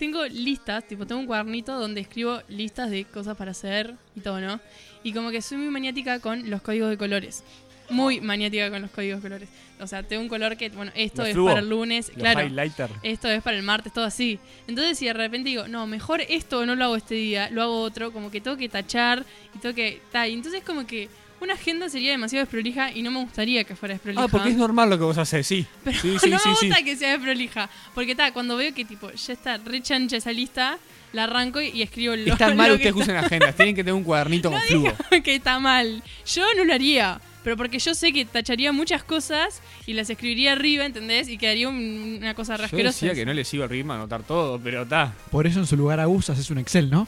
Tengo 0.00 0.24
listas, 0.26 0.86
tipo, 0.86 1.06
tengo 1.06 1.20
un 1.20 1.26
cuadernito 1.26 1.78
donde 1.78 2.00
escribo 2.00 2.40
listas 2.48 2.90
de 2.90 3.04
cosas 3.04 3.36
para 3.36 3.50
hacer 3.52 3.94
y 4.14 4.20
todo, 4.20 4.40
¿no? 4.40 4.60
Y 5.02 5.12
como 5.12 5.30
que 5.30 5.42
soy 5.42 5.58
muy 5.58 5.68
maniática 5.68 6.20
con 6.20 6.50
los 6.50 6.62
códigos 6.62 6.90
de 6.90 6.96
colores. 6.98 7.42
Muy 7.90 8.20
maniática 8.20 8.70
con 8.70 8.82
los 8.82 8.90
códigos 8.90 9.20
colores. 9.20 9.48
O 9.80 9.86
sea, 9.86 10.02
tengo 10.02 10.22
un 10.22 10.28
color 10.28 10.56
que, 10.56 10.68
bueno, 10.70 10.92
esto 10.94 11.22
Los 11.22 11.28
es 11.28 11.34
fluo, 11.34 11.48
para 11.48 11.60
el 11.60 11.68
lunes, 11.68 12.10
claro 12.14 12.44
highlighter. 12.44 12.90
esto 13.02 13.28
es 13.28 13.42
para 13.42 13.56
el 13.56 13.62
martes, 13.62 13.92
todo 13.92 14.04
así. 14.04 14.38
Entonces, 14.66 14.98
si 14.98 15.06
de 15.06 15.12
repente 15.12 15.48
digo, 15.50 15.68
no, 15.68 15.86
mejor 15.86 16.20
esto 16.28 16.66
no 16.66 16.74
lo 16.74 16.84
hago 16.84 16.96
este 16.96 17.14
día, 17.14 17.48
lo 17.50 17.62
hago 17.62 17.80
otro, 17.80 18.12
como 18.12 18.30
que 18.30 18.40
tengo 18.40 18.56
que 18.56 18.68
tachar 18.68 19.24
y 19.54 19.58
tengo 19.58 19.74
que. 19.74 20.00
Ta, 20.10 20.26
y 20.26 20.34
entonces, 20.34 20.62
como 20.64 20.86
que 20.86 21.08
una 21.40 21.54
agenda 21.54 21.88
sería 21.88 22.10
demasiado 22.10 22.44
desprolija 22.44 22.92
y 22.92 23.02
no 23.02 23.10
me 23.10 23.20
gustaría 23.20 23.64
que 23.64 23.76
fuera 23.76 23.94
desprolija. 23.94 24.24
Ah, 24.24 24.28
porque 24.28 24.48
es 24.48 24.56
normal 24.56 24.90
lo 24.90 24.98
que 24.98 25.04
vos 25.04 25.18
haces, 25.18 25.46
sí. 25.46 25.64
Pero 25.84 25.98
sí, 26.00 26.16
sí, 26.20 26.30
no 26.30 26.38
sí, 26.38 26.48
me 26.48 26.54
gusta 26.54 26.82
que 26.82 26.96
sea 26.96 27.10
desprolija. 27.12 27.70
Porque 27.94 28.14
ta, 28.14 28.32
cuando 28.32 28.56
veo 28.56 28.74
que 28.74 28.84
tipo 28.84 29.10
ya 29.12 29.32
está 29.32 29.56
re 29.58 29.80
chancha 29.80 30.16
esa 30.16 30.32
lista, 30.32 30.78
la 31.12 31.24
arranco 31.24 31.60
y, 31.60 31.68
y 31.68 31.82
escribo 31.82 32.16
lo, 32.16 32.32
Está 32.32 32.48
mal 32.54 32.72
ustedes 32.72 32.92
que 32.92 32.94
que, 32.94 33.02
usen 33.02 33.16
agendas. 33.16 33.54
Tienen 33.54 33.74
que 33.74 33.82
tener 33.82 33.94
un 33.94 34.04
cuadernito 34.04 34.50
con 34.50 34.60
flujo. 34.62 34.88
está, 34.88 35.20
que 35.20 35.34
está 35.36 35.58
mal. 35.60 36.02
Yo 36.26 36.44
no 36.56 36.64
lo 36.64 36.74
haría. 36.74 37.20
Pero 37.44 37.56
porque 37.56 37.78
yo 37.78 37.94
sé 37.94 38.12
que 38.12 38.24
tacharía 38.24 38.72
muchas 38.72 39.02
cosas 39.04 39.62
y 39.86 39.92
las 39.94 40.10
escribiría 40.10 40.52
arriba, 40.52 40.84
¿entendés? 40.84 41.28
Y 41.28 41.38
quedaría 41.38 41.68
un- 41.68 42.18
una 42.20 42.34
cosa 42.34 42.56
Yo 42.56 42.62
rasquerosa. 42.62 43.06
decía 43.06 43.14
que 43.14 43.24
no 43.24 43.32
le 43.32 43.44
sigo 43.44 43.64
el 43.64 43.70
ritmo 43.70 43.92
a 43.92 43.96
anotar 43.96 44.22
todo, 44.22 44.60
pero 44.62 44.82
está. 44.82 45.14
Por 45.30 45.46
eso 45.46 45.60
en 45.60 45.66
su 45.66 45.76
lugar 45.76 46.00
a 46.00 46.06
haces 46.30 46.50
un 46.50 46.58
Excel, 46.58 46.90
¿no? 46.90 47.06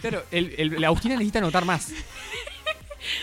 Claro, 0.00 0.24
el, 0.30 0.54
el- 0.58 0.80
la 0.80 0.88
Agustina 0.88 1.14
necesita 1.14 1.38
anotar 1.38 1.64
más. 1.64 1.88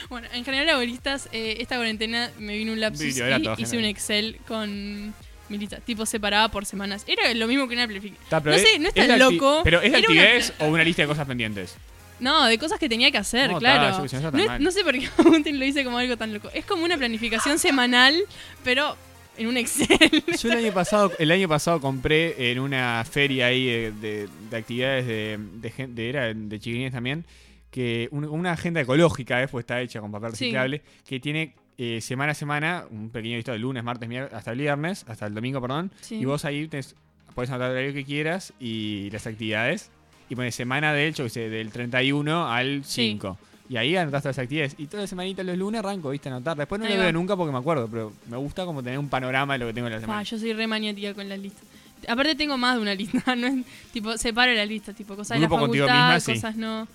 Bueno, 0.10 0.28
en 0.34 0.44
general, 0.44 0.70
abuelistas, 0.70 1.30
eh, 1.32 1.58
esta 1.60 1.76
cuarentena 1.76 2.32
me 2.40 2.58
vino 2.58 2.74
un 2.74 2.80
lapsus 2.80 3.06
Video, 3.06 3.26
era 3.28 3.38
y 3.38 3.42
hice 3.62 3.72
general. 3.74 3.78
un 3.84 3.86
Excel 3.86 4.38
con 4.48 5.14
mi 5.50 5.58
lista, 5.58 5.78
tipo 5.82 6.06
separada 6.06 6.50
por 6.50 6.66
semanas. 6.66 7.04
Era 7.08 7.32
lo 7.36 7.48
mismo 7.48 7.68
que 7.68 7.76
una. 7.76 7.84
Está, 7.84 8.42
pero 8.42 8.56
No 8.58 8.62
sé, 8.62 8.74
es- 8.74 8.80
no 8.80 8.90
es 8.90 8.96
es 8.96 9.08
tan 9.08 9.18
acti- 9.20 9.34
loco. 9.34 9.62
Pero 9.64 9.78
es 9.82 9.84
de 9.84 9.88
Era 9.90 9.98
una- 10.00 10.08
actividades 10.22 10.54
o 10.60 10.66
una 10.66 10.84
lista 10.84 11.04
de 11.04 11.08
cosas 11.08 11.28
pendientes. 11.28 11.76
No, 12.20 12.46
de 12.46 12.58
cosas 12.58 12.80
que 12.80 12.90
tenía 12.90 13.12
que 13.12 13.18
hacer, 13.18 13.52
No, 13.52 13.60
claro. 13.60 14.06
yo 14.08 14.20
no 14.32 14.60
no, 14.60 14.72
sé 14.72 14.84
por 14.84 14.94
qué 14.98 15.08
Agustín 15.18 15.60
lo 15.60 15.66
hice 15.66 15.84
como 15.84 15.98
algo 15.98 16.18
tan 16.18 16.34
loco. 16.34 16.50
Es 16.54 16.66
como 16.66 16.84
una 16.84 16.98
planificación 16.98 17.60
semanal, 17.60 18.16
pero 18.64 18.96
en 19.38 19.48
un 19.48 19.58
Excel. 19.58 20.24
Yo 20.42 20.52
el 20.52 20.58
año 20.66 20.74
pasado, 20.74 21.12
el 21.20 21.30
año 21.32 21.48
pasado 21.48 21.80
compré 21.80 22.52
en 22.52 22.60
una 22.60 23.06
feria 23.10 23.48
ahí 23.48 23.66
de, 23.68 23.92
de- 23.92 24.30
de 24.50 24.58
actividades 24.58 25.06
de, 25.06 25.38
de, 25.62 25.88
de- 25.88 26.10
era 26.10 26.34
de 26.34 26.60
chiquilines 26.60 26.92
también, 26.92 27.24
que 27.70 28.08
un- 28.12 28.26
una 28.26 28.54
agenda 28.54 28.82
ecológica, 28.82 29.44
eh, 29.44 29.48
pues 29.48 29.64
está 29.64 29.80
hecha 29.82 30.00
con 30.02 30.12
papel 30.12 30.32
Sí. 30.36 30.46
reciclable, 30.46 30.82
que 31.08 31.20
tiene 31.20 31.54
eh, 31.78 32.02
semana 32.02 32.32
a 32.32 32.36
semana 32.36 32.86
un 32.90 33.12
pequeño 33.12 33.36
listo 33.36 33.52
de 33.52 33.60
lunes, 33.60 33.84
martes, 33.84 34.10
miércoles, 34.10 34.34
hasta 34.36 34.52
el 34.54 34.58
viernes, 34.58 35.06
hasta 35.08 35.28
el 35.28 35.36
domingo, 35.36 35.62
perdón, 35.62 35.92
Sí. 36.02 36.16
y 36.16 36.26
vos 36.26 36.44
ahí 36.44 36.68
tenés, 36.68 36.96
podés 37.36 37.52
anotar 37.52 37.68
el 37.70 37.74
horario 37.78 37.94
que 37.94 38.04
quieras 38.04 38.54
y 38.60 39.12
las 39.12 39.28
actividades, 39.28 39.92
y 40.30 40.36
pones 40.36 40.56
semana 40.56 40.94
del, 40.94 41.14
yo 41.14 41.28
sé, 41.30 41.50
del 41.50 41.72
31 41.72 42.48
al 42.48 42.84
Sí. 42.84 43.10
5. 43.12 43.38
Y 43.70 43.76
ahí 43.78 43.96
anotaste 43.98 44.30
las 44.30 44.40
actividades. 44.40 44.76
Y 44.78 44.88
toda 44.88 45.02
la 45.04 45.08
semanita 45.08 45.44
los 45.44 45.58
lunes 45.58 45.80
arranco, 45.80 46.10
viste, 46.12 46.30
anotar. 46.30 46.56
Después 46.56 46.80
no 46.80 46.86
Ahí 46.86 46.94
lo 46.94 47.00
va. 47.00 47.04
veo 47.06 47.14
nunca 47.14 47.36
porque 47.36 47.52
me 47.52 47.58
acuerdo, 47.60 47.88
pero 47.90 48.14
me 48.30 48.38
gusta 48.38 48.64
como 48.66 48.82
tener 48.82 48.98
un 49.00 49.10
panorama 49.10 49.54
de 49.54 49.60
lo 49.60 49.68
que 49.68 49.74
tengo 49.74 49.88
en 49.88 49.94
la 49.94 50.00
semana. 50.00 50.20
Ah, 50.20 50.24
yo 50.24 50.40
soy 50.40 50.54
re 50.54 50.68
maniática 50.68 51.14
con 51.14 51.28
las 51.28 51.38
listas. 51.40 51.64
Aparte 52.08 52.36
tengo 52.36 52.58
más 52.58 52.76
de 52.76 52.82
una 52.82 52.94
lista, 52.96 53.22
no 53.36 53.48
es 53.48 53.66
tipo 53.92 54.18
separo 54.18 54.54
la 54.54 54.66
lista, 54.66 54.94
tipo 54.94 55.16
cosas 55.16 55.36
de 55.36 55.42
la 55.42 55.48
Grupo 55.48 55.60
contigo 55.62 55.86
facultad, 55.88 56.14
misma, 56.16 56.20
sí. 56.20 56.34
cosas 56.36 56.56
no. 56.56 56.88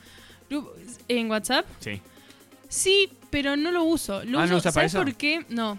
Grupo- 0.49 0.73
En 1.09 1.31
WhatsApp 1.31 1.66
Sí. 1.81 2.01
Sí, 2.68 3.11
pero 3.29 3.55
no 3.57 3.71
lo 3.71 3.85
uso. 3.85 4.25
Lo 4.25 4.38
Ah, 4.40 4.47
¿no 4.47 4.57
uso, 4.57 4.73
para 4.73 4.88
¿Sabes 4.88 4.95
por 4.95 5.14
qué? 5.14 5.45
No. 5.51 5.77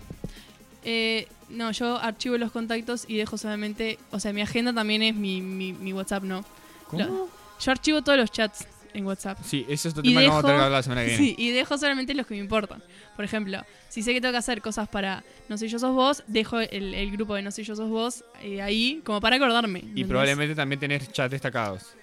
Eh, 0.84 1.28
no, 1.50 1.72
yo 1.72 1.98
archivo 1.98 2.38
los 2.38 2.52
contactos 2.52 3.06
y 3.08 3.18
dejo 3.18 3.38
solamente. 3.38 3.98
O 4.12 4.20
sea, 4.20 4.32
mi 4.34 4.42
agenda 4.42 4.74
también 4.74 5.02
es 5.02 5.16
mi, 5.16 5.42
mi, 5.42 5.74
mi 5.74 5.92
WhatsApp, 5.94 6.24
¿no? 6.24 6.44
¿Cómo? 6.88 7.04
Lo- 7.04 7.30
yo 7.60 7.72
archivo 7.72 8.02
todos 8.02 8.18
los 8.18 8.32
chats 8.32 8.68
en 8.94 9.06
WhatsApp. 9.06 9.40
Sí, 9.44 9.66
eso 9.68 9.88
es 9.88 9.94
otro 9.94 10.04
tema 10.04 10.22
que 10.22 10.28
vamos 10.28 10.44
a 10.44 10.48
tener 10.48 10.60
que 10.60 10.64
hablar 10.66 10.78
la 10.80 10.84
semana 10.84 11.02
que 11.02 11.08
viene. 11.08 11.24
Sí, 11.24 11.36
y 11.38 11.52
dejo 11.52 11.78
solamente 11.78 12.14
los 12.14 12.28
que 12.28 12.36
me 12.36 12.40
importan. 12.40 12.84
Por 13.16 13.26
ejemplo, 13.26 13.62
si 13.90 14.04
sé 14.04 14.14
que 14.14 14.22
tengo 14.22 14.32
que 14.32 14.38
hacer 14.38 14.62
cosas 14.62 14.88
para 14.88 15.24
No 15.50 15.58
sé 15.58 15.68
yo 15.68 15.80
sos 15.80 15.94
vos, 15.94 16.24
dejo 16.28 16.60
el, 16.60 16.94
el 16.94 17.12
grupo 17.12 17.36
de 17.36 17.42
No 17.42 17.52
sé 17.52 17.64
yo 17.64 17.76
sos 17.76 17.90
vos 17.90 18.24
eh, 18.42 18.62
ahí 18.62 19.02
como 19.04 19.20
para 19.20 19.36
acordarme. 19.38 19.80
Y 19.80 19.82
¿entendés? 19.82 20.08
probablemente 20.08 20.56
también 20.56 20.80
tenés 20.80 21.12
chats 21.12 21.32
destacados. 21.32 21.96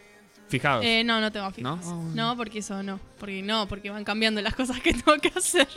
Fijados. 0.48 0.84
Eh, 0.84 1.04
no, 1.04 1.20
no 1.20 1.30
tengo 1.30 1.48
fijados. 1.52 1.86
¿No? 1.86 2.02
¿No? 2.14 2.36
porque 2.36 2.58
eso 2.58 2.82
no. 2.82 2.98
Porque 3.18 3.40
no, 3.40 3.68
porque 3.68 3.90
van 3.90 4.02
cambiando 4.02 4.42
las 4.42 4.54
cosas 4.54 4.80
que 4.80 4.92
tengo 4.92 5.16
que 5.18 5.28
hacer. 5.28 5.68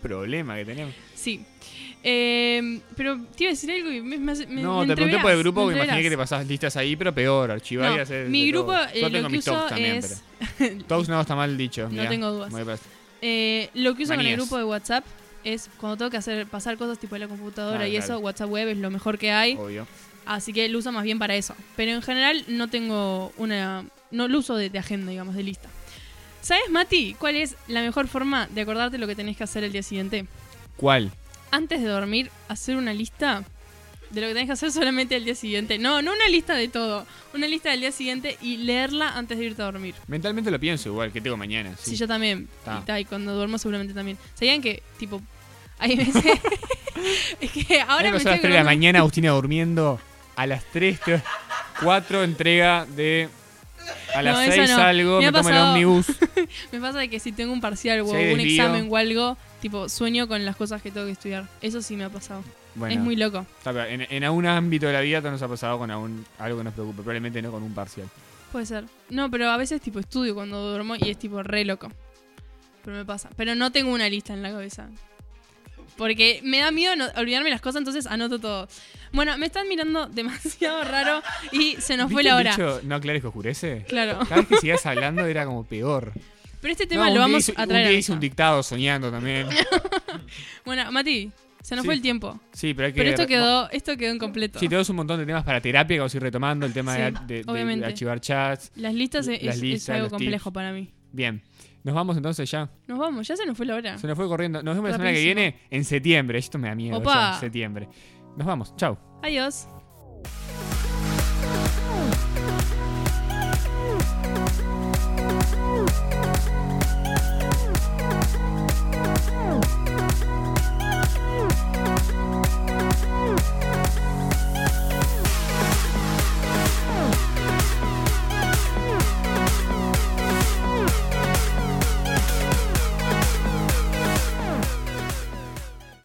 Problema 0.00 0.56
que 0.56 0.64
tenemos. 0.64 0.94
Sí. 1.14 1.44
Eh, 2.04 2.80
pero 2.96 3.16
te 3.36 3.44
iba 3.44 3.50
a 3.50 3.54
decir 3.54 3.70
algo 3.70 3.90
y 3.90 4.02
me, 4.02 4.18
me, 4.18 4.34
no, 4.60 4.80
me 4.80 4.86
te 4.88 4.94
pregunté 4.94 5.18
por 5.20 5.30
el 5.30 5.38
grupo, 5.38 5.68
que 5.68 5.76
imaginé 5.76 6.02
que 6.02 6.10
te 6.10 6.16
pasabas 6.18 6.46
listas 6.46 6.76
ahí, 6.76 6.96
pero 6.96 7.14
peor, 7.14 7.50
archivar 7.50 7.92
y 7.92 8.12
No, 8.12 8.28
mi 8.28 8.50
grupo 8.50 8.74
eh, 8.74 8.88
Yo 8.94 9.00
lo 9.02 9.10
tengo 9.10 9.28
que 9.28 9.36
mis 9.36 9.46
uso 9.46 9.66
también, 9.68 9.96
es... 9.96 10.22
pero. 10.58 11.04
No 11.06 11.20
está 11.20 11.36
mal 11.36 11.56
dicho. 11.56 11.82
No 11.88 11.90
mirá. 11.90 12.08
tengo 12.08 12.30
dudas. 12.30 12.80
Eh, 13.20 13.70
lo 13.74 13.94
que 13.94 14.02
uso 14.02 14.10
con 14.10 14.16
Manías. 14.16 14.32
el 14.32 14.40
grupo 14.40 14.56
de 14.56 14.64
WhatsApp 14.64 15.04
es 15.44 15.70
cuando 15.76 15.96
tengo 15.96 16.10
que 16.10 16.16
hacer 16.16 16.46
pasar 16.46 16.76
cosas 16.76 16.98
tipo 16.98 17.14
de 17.14 17.20
la 17.20 17.28
computadora 17.28 17.86
y 17.86 17.92
claro. 17.92 18.04
eso, 18.04 18.18
WhatsApp 18.18 18.50
web 18.50 18.68
es 18.68 18.78
lo 18.78 18.90
mejor 18.90 19.18
que 19.18 19.30
hay. 19.30 19.54
Obvio. 19.54 19.86
Así 20.26 20.52
que 20.52 20.68
lo 20.68 20.78
uso 20.78 20.90
más 20.90 21.04
bien 21.04 21.20
para 21.20 21.36
eso. 21.36 21.54
Pero 21.76 21.92
en 21.92 22.02
general 22.02 22.44
no 22.48 22.68
tengo 22.68 23.32
una. 23.36 23.84
No 24.10 24.26
lo 24.26 24.38
uso 24.38 24.56
de, 24.56 24.70
de 24.70 24.78
agenda, 24.78 25.10
digamos, 25.10 25.36
de 25.36 25.42
lista. 25.44 25.68
¿Sabes, 26.40 26.68
Mati, 26.70 27.14
cuál 27.18 27.36
es 27.36 27.54
la 27.68 27.82
mejor 27.82 28.08
forma 28.08 28.48
de 28.48 28.62
acordarte 28.62 28.98
lo 28.98 29.06
que 29.06 29.14
tenés 29.14 29.36
que 29.36 29.44
hacer 29.44 29.62
el 29.62 29.70
día 29.70 29.84
siguiente? 29.84 30.26
¿Cuál? 30.76 31.12
Antes 31.52 31.82
de 31.82 31.88
dormir, 31.88 32.30
hacer 32.48 32.76
una 32.76 32.92
lista 32.92 33.44
de 34.10 34.20
lo 34.20 34.26
que 34.26 34.32
tenés 34.34 34.46
que 34.46 34.52
hacer 34.52 34.72
solamente 34.72 35.16
el 35.16 35.24
día 35.24 35.34
siguiente. 35.34 35.78
No, 35.78 36.02
no 36.02 36.12
una 36.12 36.28
lista 36.28 36.54
de 36.54 36.68
todo. 36.68 37.06
Una 37.34 37.46
lista 37.46 37.70
del 37.70 37.80
día 37.80 37.92
siguiente 37.92 38.36
y 38.40 38.56
leerla 38.56 39.16
antes 39.16 39.38
de 39.38 39.44
irte 39.44 39.62
a 39.62 39.66
dormir. 39.66 39.94
Mentalmente 40.06 40.50
lo 40.50 40.58
pienso 40.58 40.88
igual, 40.88 41.12
que 41.12 41.20
tengo 41.20 41.36
mañana. 41.36 41.74
Sí, 41.78 41.90
Sí. 41.90 41.96
yo 41.96 42.08
también. 42.08 42.48
Y, 42.98 43.04
cuando 43.04 43.34
duermo 43.34 43.58
seguramente 43.58 43.94
también. 43.94 44.18
¿Sabían 44.34 44.60
que, 44.60 44.82
tipo, 44.98 45.22
hay 45.78 45.96
veces... 45.96 46.24
es 47.40 47.50
que 47.50 47.80
ahora 47.80 48.10
me 48.10 48.16
a 48.16 48.22
las 48.22 48.22
3 48.22 48.42
de 48.42 48.48
la 48.48 48.64
mañana, 48.64 49.00
Agustina 49.00 49.30
durmiendo. 49.30 50.00
A 50.36 50.46
las 50.46 50.64
3, 50.72 50.98
4 51.82 52.24
entrega 52.24 52.86
de. 52.86 53.28
A 54.14 54.22
las 54.22 54.34
No, 54.34 54.40
eso 54.42 54.52
6 54.52 54.70
no. 54.70 54.76
salgo, 54.76 55.18
Me 55.20 55.26
me, 55.26 55.32
tomo 55.32 55.48
el 55.48 55.56
ómnibus. 55.56 56.06
Me 56.72 56.80
pasa 56.80 56.98
de 56.98 57.08
que 57.08 57.18
si 57.20 57.32
tengo 57.32 57.52
un 57.52 57.60
parcial 57.60 58.00
o 58.00 58.06
un 58.06 58.12
desvío. 58.16 58.44
examen 58.62 58.88
o 58.90 58.96
algo, 58.96 59.36
tipo, 59.60 59.88
sueño 59.88 60.28
con 60.28 60.44
las 60.44 60.56
cosas 60.56 60.82
que 60.82 60.90
tengo 60.90 61.06
que 61.06 61.12
estudiar. 61.12 61.46
Eso 61.60 61.80
sí 61.82 61.96
me 61.96 62.04
ha 62.04 62.10
pasado. 62.10 62.42
Bueno, 62.74 62.94
Es 62.94 63.00
muy 63.00 63.16
loco. 63.16 63.44
en, 63.64 64.06
en 64.10 64.24
algún 64.24 64.46
ámbito 64.46 64.86
de 64.86 64.92
la 64.94 65.00
vida 65.00 65.20
nos 65.22 65.42
ha 65.42 65.48
pasado 65.48 65.78
con 65.78 65.90
algún, 65.90 66.24
algo 66.38 66.58
que 66.58 66.64
nos 66.64 66.72
preocupe. 66.74 66.96
Probablemente 67.02 67.40
no 67.42 67.50
con 67.50 67.62
un 67.62 67.74
parcial. 67.74 68.08
Puede 68.50 68.66
ser. 68.66 68.84
No, 69.10 69.30
pero 69.30 69.50
a 69.50 69.56
veces, 69.56 69.80
tipo, 69.80 69.98
estudio 69.98 70.34
cuando 70.34 70.70
duermo 70.70 70.94
y 70.96 71.10
es, 71.10 71.18
tipo, 71.18 71.42
re 71.42 71.64
loco. 71.64 71.90
Pero 72.84 72.96
me 72.96 73.04
pasa. 73.04 73.30
Pero 73.36 73.54
no 73.54 73.70
tengo 73.72 73.92
una 73.92 74.08
lista 74.08 74.32
en 74.34 74.42
la 74.42 74.50
cabeza. 74.50 74.88
Porque 75.96 76.40
me 76.42 76.58
da 76.58 76.70
miedo 76.70 76.96
no- 76.96 77.08
olvidarme 77.16 77.50
las 77.50 77.60
cosas, 77.60 77.80
entonces 77.80 78.06
anoto 78.06 78.38
todo. 78.38 78.68
Bueno, 79.12 79.36
me 79.38 79.46
están 79.46 79.68
mirando 79.68 80.06
demasiado 80.12 80.84
raro 80.84 81.22
y 81.52 81.76
se 81.80 81.96
nos 81.96 82.10
fue 82.10 82.22
¿Viste 82.22 82.30
la 82.30 82.36
hora. 82.36 82.50
dicho, 82.52 82.80
no 82.84 82.94
aclares 82.94 83.20
que 83.22 83.28
oscurece? 83.28 83.84
Claro. 83.88 84.18
Cada 84.28 84.36
vez 84.42 84.46
que 84.48 84.56
sigas 84.58 84.84
hablando 84.86 85.24
era 85.26 85.44
como 85.44 85.64
peor. 85.64 86.12
Pero 86.62 86.72
este 86.72 86.86
tema 86.86 87.02
un 87.02 87.08
lo 87.08 87.12
día 87.14 87.20
vamos 87.22 87.48
a 87.56 87.62
Un 87.62 87.68
traer. 87.68 87.88
día 87.88 87.96
a 87.96 87.98
hice 87.98 88.12
un 88.12 88.20
dictado 88.20 88.62
soñando 88.62 89.10
también. 89.10 89.48
Bueno, 90.64 90.90
Mati, 90.92 91.30
se 91.62 91.74
nos 91.76 91.82
Sí. 91.82 91.86
fue 91.86 91.94
el 91.94 92.02
tiempo. 92.02 92.40
Sí, 92.52 92.74
pero 92.74 92.86
hay 92.86 92.92
que. 92.92 92.98
Pero 92.98 93.10
esto 93.10 93.26
quedó, 93.26 93.70
esto 93.70 93.96
quedó 93.96 94.14
incompleto. 94.14 94.58
Sí, 94.58 94.68
tenemos 94.68 94.88
un 94.90 94.96
montón 94.96 95.18
de 95.18 95.26
temas 95.26 95.44
para 95.44 95.60
terapia 95.60 95.96
que 95.96 96.00
vamos 96.00 96.14
a 96.14 96.16
ir 96.16 96.22
retomando. 96.22 96.66
El 96.66 96.72
tema 96.72 96.94
de- 96.94 97.10
Sí, 97.10 97.24
de, 97.26 97.44
de- 97.80 97.86
archivar 97.86 98.20
chats. 98.20 98.70
Las 98.76 98.94
listas 98.94 99.26
es, 99.28 99.42
Las 99.42 99.88
algo 99.90 100.10
complejo 100.10 100.50
tips. 100.50 100.54
para 100.54 100.72
mí. 100.72 100.90
Bien. 101.12 101.42
Nos 101.84 101.94
vamos 101.94 102.16
entonces 102.16 102.50
ya. 102.50 102.70
Nos 102.86 102.98
vamos, 102.98 103.26
ya 103.26 103.36
se 103.36 103.44
nos 103.44 103.56
fue 103.56 103.66
la 103.66 103.74
hora. 103.74 103.98
Se 103.98 104.06
nos 104.06 104.16
fue 104.16 104.28
corriendo. 104.28 104.62
Nos 104.62 104.74
vemos 104.74 104.90
la 104.90 104.96
semana 104.96 105.10
que 105.10 105.16
Rapidísimo. 105.18 105.40
viene 105.40 105.60
en 105.70 105.84
septiembre. 105.84 106.38
Esto 106.38 106.58
me 106.58 106.68
da 106.68 106.74
miedo. 106.74 106.98
Opa. 106.98 107.32
ya, 107.32 107.40
septiembre. 107.40 107.88
Nos 108.36 108.46
vamos. 108.46 108.74
Chau. 108.76 108.96
Adiós. 109.22 109.66